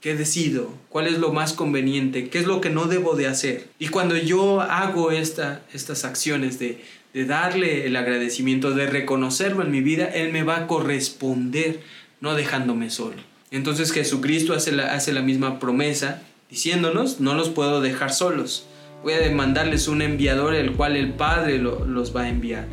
¿Qué 0.01 0.15
decido? 0.15 0.71
¿Cuál 0.91 1.09
es 1.09 1.19
lo 1.19 1.33
más 1.33 1.55
conveniente? 1.55 2.29
¿Qué 2.29 2.39
es 2.39 2.47
lo 2.47 2.61
que 2.61 2.71
no 2.71 2.85
debo 2.85 3.17
de 3.17 3.27
hacer? 3.27 3.67
Y 3.81 3.89
cuando 3.89 4.17
yo 4.17 4.61
hago 4.61 5.11
esta, 5.11 5.63
estas 5.73 6.05
acciones 6.05 6.61
de, 6.61 6.85
de 7.17 7.25
darle 7.25 7.87
el 7.87 7.97
agradecimiento, 7.97 8.73
de 8.73 8.87
reconocerlo 8.87 9.63
en 9.63 9.71
mi 9.71 9.81
vida, 9.81 10.05
Él 10.05 10.33
me 10.33 10.43
va 10.43 10.59
a 10.59 10.67
corresponder, 10.67 11.81
no 12.21 12.35
dejándome 12.35 12.91
solo. 12.91 13.17
Entonces 13.51 13.91
Jesucristo 13.91 14.53
hace 14.53 14.71
la, 14.71 14.93
hace 14.93 15.15
la 15.15 15.23
misma 15.23 15.59
promesa, 15.59 16.21
diciéndonos, 16.51 17.19
no 17.19 17.33
los 17.33 17.49
puedo 17.49 17.81
dejar 17.81 18.13
solos. 18.13 18.67
Voy 19.03 19.15
a 19.15 19.31
mandarles 19.31 19.89
un 19.89 20.03
enviador, 20.03 20.55
el 20.55 20.73
cual 20.73 20.95
el 20.95 21.15
Padre 21.15 21.57
los 21.57 22.15
va 22.15 22.25
a 22.25 22.29
enviar, 22.29 22.67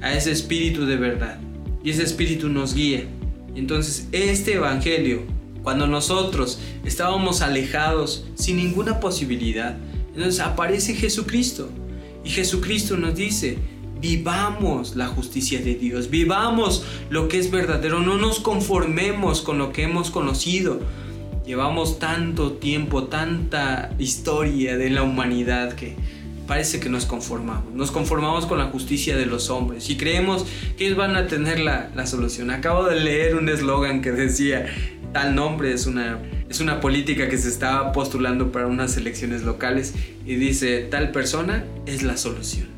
a 0.00 0.12
ese 0.12 0.32
Espíritu 0.32 0.86
de 0.86 0.96
verdad. 0.96 1.38
Y 1.84 1.90
ese 1.90 2.02
Espíritu 2.02 2.48
nos 2.48 2.74
guía. 2.74 3.04
Entonces 3.54 4.08
este 4.10 4.54
Evangelio 4.54 5.22
cuando 5.62 5.86
nosotros 5.86 6.58
estábamos 6.84 7.42
alejados 7.42 8.26
sin 8.34 8.56
ninguna 8.56 8.98
posibilidad, 8.98 9.76
entonces 10.16 10.40
aparece 10.40 10.94
Jesucristo. 10.94 11.70
Y 12.24 12.30
Jesucristo 12.30 12.96
nos 12.96 13.14
dice, 13.14 13.58
vivamos 14.00 14.96
la 14.96 15.06
justicia 15.08 15.60
de 15.60 15.74
Dios, 15.74 16.10
vivamos 16.10 16.84
lo 17.10 17.28
que 17.28 17.38
es 17.38 17.50
verdadero, 17.50 18.00
no 18.00 18.16
nos 18.16 18.40
conformemos 18.40 19.42
con 19.42 19.58
lo 19.58 19.72
que 19.72 19.84
hemos 19.84 20.10
conocido. 20.10 20.80
Llevamos 21.46 21.98
tanto 21.98 22.52
tiempo, 22.52 23.04
tanta 23.04 23.94
historia 23.98 24.78
de 24.78 24.88
la 24.88 25.02
humanidad 25.02 25.74
que 25.74 25.94
parece 26.46 26.80
que 26.80 26.88
nos 26.88 27.06
conformamos. 27.06 27.74
Nos 27.74 27.90
conformamos 27.90 28.46
con 28.46 28.58
la 28.58 28.66
justicia 28.66 29.16
de 29.16 29.26
los 29.26 29.50
hombres 29.50 29.90
y 29.90 29.96
creemos 29.96 30.46
que 30.76 30.86
ellos 30.86 30.96
van 30.96 31.16
a 31.16 31.26
tener 31.26 31.60
la, 31.60 31.90
la 31.94 32.06
solución. 32.06 32.50
Acabo 32.50 32.84
de 32.84 33.00
leer 33.00 33.36
un 33.36 33.48
eslogan 33.48 34.00
que 34.00 34.12
decía, 34.12 34.66
tal 35.12 35.34
nombre, 35.34 35.72
es 35.72 35.86
una, 35.86 36.18
es 36.48 36.60
una 36.60 36.80
política 36.80 37.28
que 37.28 37.38
se 37.38 37.48
está 37.48 37.92
postulando 37.92 38.52
para 38.52 38.66
unas 38.66 38.96
elecciones 38.96 39.42
locales 39.42 39.94
y 40.26 40.34
dice, 40.36 40.80
tal 40.90 41.12
persona 41.12 41.64
es 41.86 42.02
la 42.02 42.16
solución. 42.16 42.73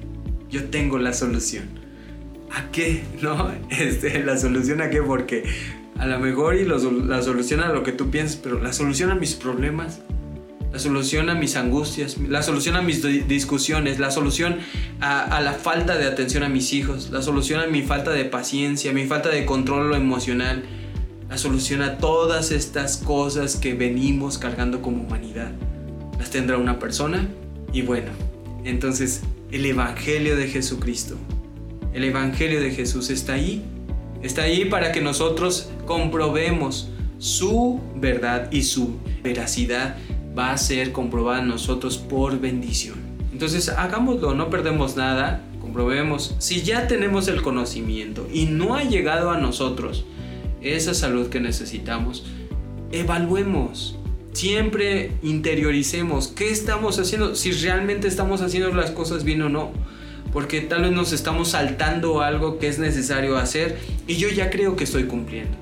Yo 0.56 0.64
tengo 0.64 0.96
la 0.98 1.12
solución. 1.12 1.64
¿A 2.50 2.70
qué? 2.70 3.04
¿No? 3.20 3.52
Este, 3.68 4.24
¿La 4.24 4.38
solución 4.38 4.80
a 4.80 4.88
qué? 4.88 5.02
Porque 5.02 5.44
a 5.98 6.06
lo 6.06 6.18
mejor 6.18 6.56
y 6.56 6.64
la 6.64 6.78
solución 7.22 7.60
a 7.60 7.68
lo 7.68 7.82
que 7.82 7.92
tú 7.92 8.10
piensas, 8.10 8.36
pero 8.42 8.58
la 8.58 8.72
solución 8.72 9.10
a 9.10 9.16
mis 9.16 9.34
problemas, 9.34 10.00
la 10.72 10.78
solución 10.78 11.28
a 11.28 11.34
mis 11.34 11.56
angustias, 11.56 12.16
la 12.16 12.42
solución 12.42 12.76
a 12.76 12.80
mis 12.80 13.02
discusiones, 13.28 13.98
la 13.98 14.10
solución 14.10 14.56
a, 15.00 15.24
a, 15.24 15.42
la 15.42 15.52
falta 15.52 15.98
de 15.98 16.06
atención 16.06 16.42
a 16.42 16.48
mis 16.48 16.72
hijos, 16.72 17.10
la 17.10 17.20
solución 17.20 17.60
a 17.60 17.66
mi 17.66 17.82
falta 17.82 18.12
de 18.12 18.24
paciencia, 18.24 18.94
mi 18.94 19.04
falta 19.04 19.28
de 19.28 19.44
control 19.44 19.94
emocional, 19.94 20.62
la 21.28 21.36
solución 21.36 21.82
a 21.82 21.98
todas 21.98 22.50
estas 22.50 22.96
cosas 22.96 23.56
que 23.56 23.74
venimos 23.74 24.38
cargando 24.38 24.80
como 24.80 25.02
humanidad. 25.02 25.52
Las 26.18 26.30
tendrá 26.30 26.56
una 26.56 26.78
persona 26.78 27.28
y 27.74 27.82
bueno, 27.82 28.08
entonces 28.64 29.20
el 29.50 29.64
Evangelio 29.64 30.36
de 30.36 30.48
Jesucristo, 30.48 31.16
el 31.92 32.04
Evangelio 32.04 32.60
de 32.60 32.70
Jesús 32.70 33.10
está 33.10 33.34
ahí, 33.34 33.62
está 34.22 34.42
ahí 34.42 34.64
para 34.64 34.92
que 34.92 35.00
nosotros 35.00 35.70
comprobemos 35.86 36.90
su 37.18 37.80
verdad 37.96 38.50
y 38.52 38.62
su 38.62 38.96
veracidad 39.22 39.96
va 40.36 40.52
a 40.52 40.58
ser 40.58 40.92
comprobada 40.92 41.42
nosotros 41.42 41.96
por 41.96 42.38
bendición. 42.40 42.96
Entonces 43.32 43.68
hagámoslo, 43.68 44.34
no 44.34 44.50
perdemos 44.50 44.96
nada, 44.96 45.42
comprobemos. 45.60 46.34
Si 46.38 46.62
ya 46.62 46.86
tenemos 46.88 47.28
el 47.28 47.42
conocimiento 47.42 48.28
y 48.32 48.46
no 48.46 48.74
ha 48.74 48.82
llegado 48.82 49.30
a 49.30 49.38
nosotros, 49.38 50.04
esa 50.60 50.94
salud 50.94 51.28
que 51.28 51.40
necesitamos, 51.40 52.24
evaluemos. 52.92 53.98
Siempre 54.36 55.12
interioricemos 55.22 56.28
qué 56.28 56.50
estamos 56.50 56.98
haciendo, 56.98 57.34
si 57.34 57.52
realmente 57.52 58.06
estamos 58.06 58.42
haciendo 58.42 58.70
las 58.74 58.90
cosas 58.90 59.24
bien 59.24 59.40
o 59.40 59.48
no. 59.48 59.72
Porque 60.30 60.60
tal 60.60 60.82
vez 60.82 60.92
nos 60.92 61.14
estamos 61.14 61.52
saltando 61.52 62.20
algo 62.20 62.58
que 62.58 62.68
es 62.68 62.78
necesario 62.78 63.38
hacer 63.38 63.78
y 64.06 64.16
yo 64.16 64.28
ya 64.28 64.50
creo 64.50 64.76
que 64.76 64.84
estoy 64.84 65.04
cumpliendo. 65.04 65.56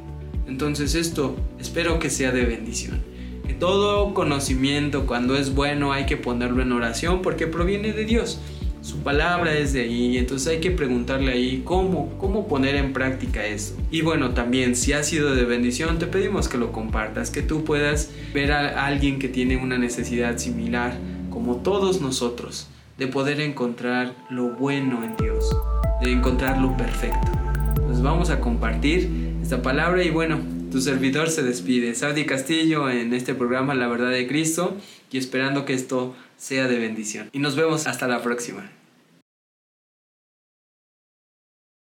Entonces 0.49 0.97
esto 0.97 1.37
espero 1.61 2.01
que 2.01 2.11
sea 2.11 2.33
de 2.33 2.47
bendición. 2.47 3.01
Que 3.47 3.55
todo 3.55 4.13
conocimiento 4.13 5.07
cuando 5.07 5.37
es 5.37 5.55
bueno 5.55 5.93
hay 5.93 6.07
que 6.07 6.17
ponerlo 6.17 6.61
en 6.61 6.73
oración 6.73 7.23
porque 7.23 7.47
proviene 7.47 7.93
de 7.93 8.05
Dios 8.05 8.41
su 8.85 8.99
palabra 8.99 9.57
es 9.57 9.73
de 9.73 9.81
ahí, 9.81 10.19
entonces 10.19 10.47
hay 10.47 10.61
que 10.61 10.71
preguntarle 10.71 11.33
ahí 11.33 11.63
cómo, 11.65 12.19
cómo 12.19 12.47
poner 12.47 12.75
en 12.75 12.93
práctica 12.93 13.47
eso. 13.47 13.75
Y 13.91 14.03
bueno, 14.03 14.35
también 14.35 14.77
si 14.77 14.93
ha 14.93 15.03
sido 15.03 15.35
de 15.35 15.47
bendición, 15.47 15.99
te 15.99 16.07
pedimos 16.07 16.49
que 16.49 16.59
lo 16.59 16.71
compartas, 16.71 17.31
que 17.31 17.41
tú 17.41 17.65
puedas 17.65 18.11
ver 18.35 18.53
a 18.53 18.85
alguien 18.85 19.19
que 19.19 19.29
tiene 19.29 19.57
una 19.57 19.79
necesidad 19.79 20.37
similar, 20.37 20.99
como 21.31 21.57
todos 21.63 22.03
nosotros, 22.03 22.69
de 22.99 23.07
poder 23.07 23.41
encontrar 23.41 24.15
lo 24.29 24.51
bueno 24.51 25.03
en 25.03 25.17
Dios, 25.17 25.49
de 26.03 26.13
encontrar 26.13 26.61
lo 26.61 26.77
perfecto. 26.77 27.33
Nos 27.89 28.03
vamos 28.03 28.29
a 28.29 28.39
compartir 28.39 29.09
esta 29.41 29.63
palabra 29.63 30.05
y 30.05 30.11
bueno, 30.11 30.41
Tu 30.75 30.81
servidor 30.81 31.31
se 31.31 31.45
despide. 31.45 31.95
Saudi 31.95 32.27
Castillo 32.27 32.91
en 32.91 33.15
este 33.15 33.33
programa 33.33 33.77
La 33.77 33.87
Verdad 33.87 34.11
de 34.11 34.27
Cristo 34.27 34.77
y 35.13 35.19
esperando 35.19 35.65
que 35.65 35.73
esto 35.73 36.17
sea 36.45 36.69
de 36.69 36.79
bendición. 36.79 37.31
Y 37.33 37.39
nos 37.39 37.57
vemos 37.57 37.87
hasta 37.87 38.07
la 38.07 38.21
próxima. 38.21 38.71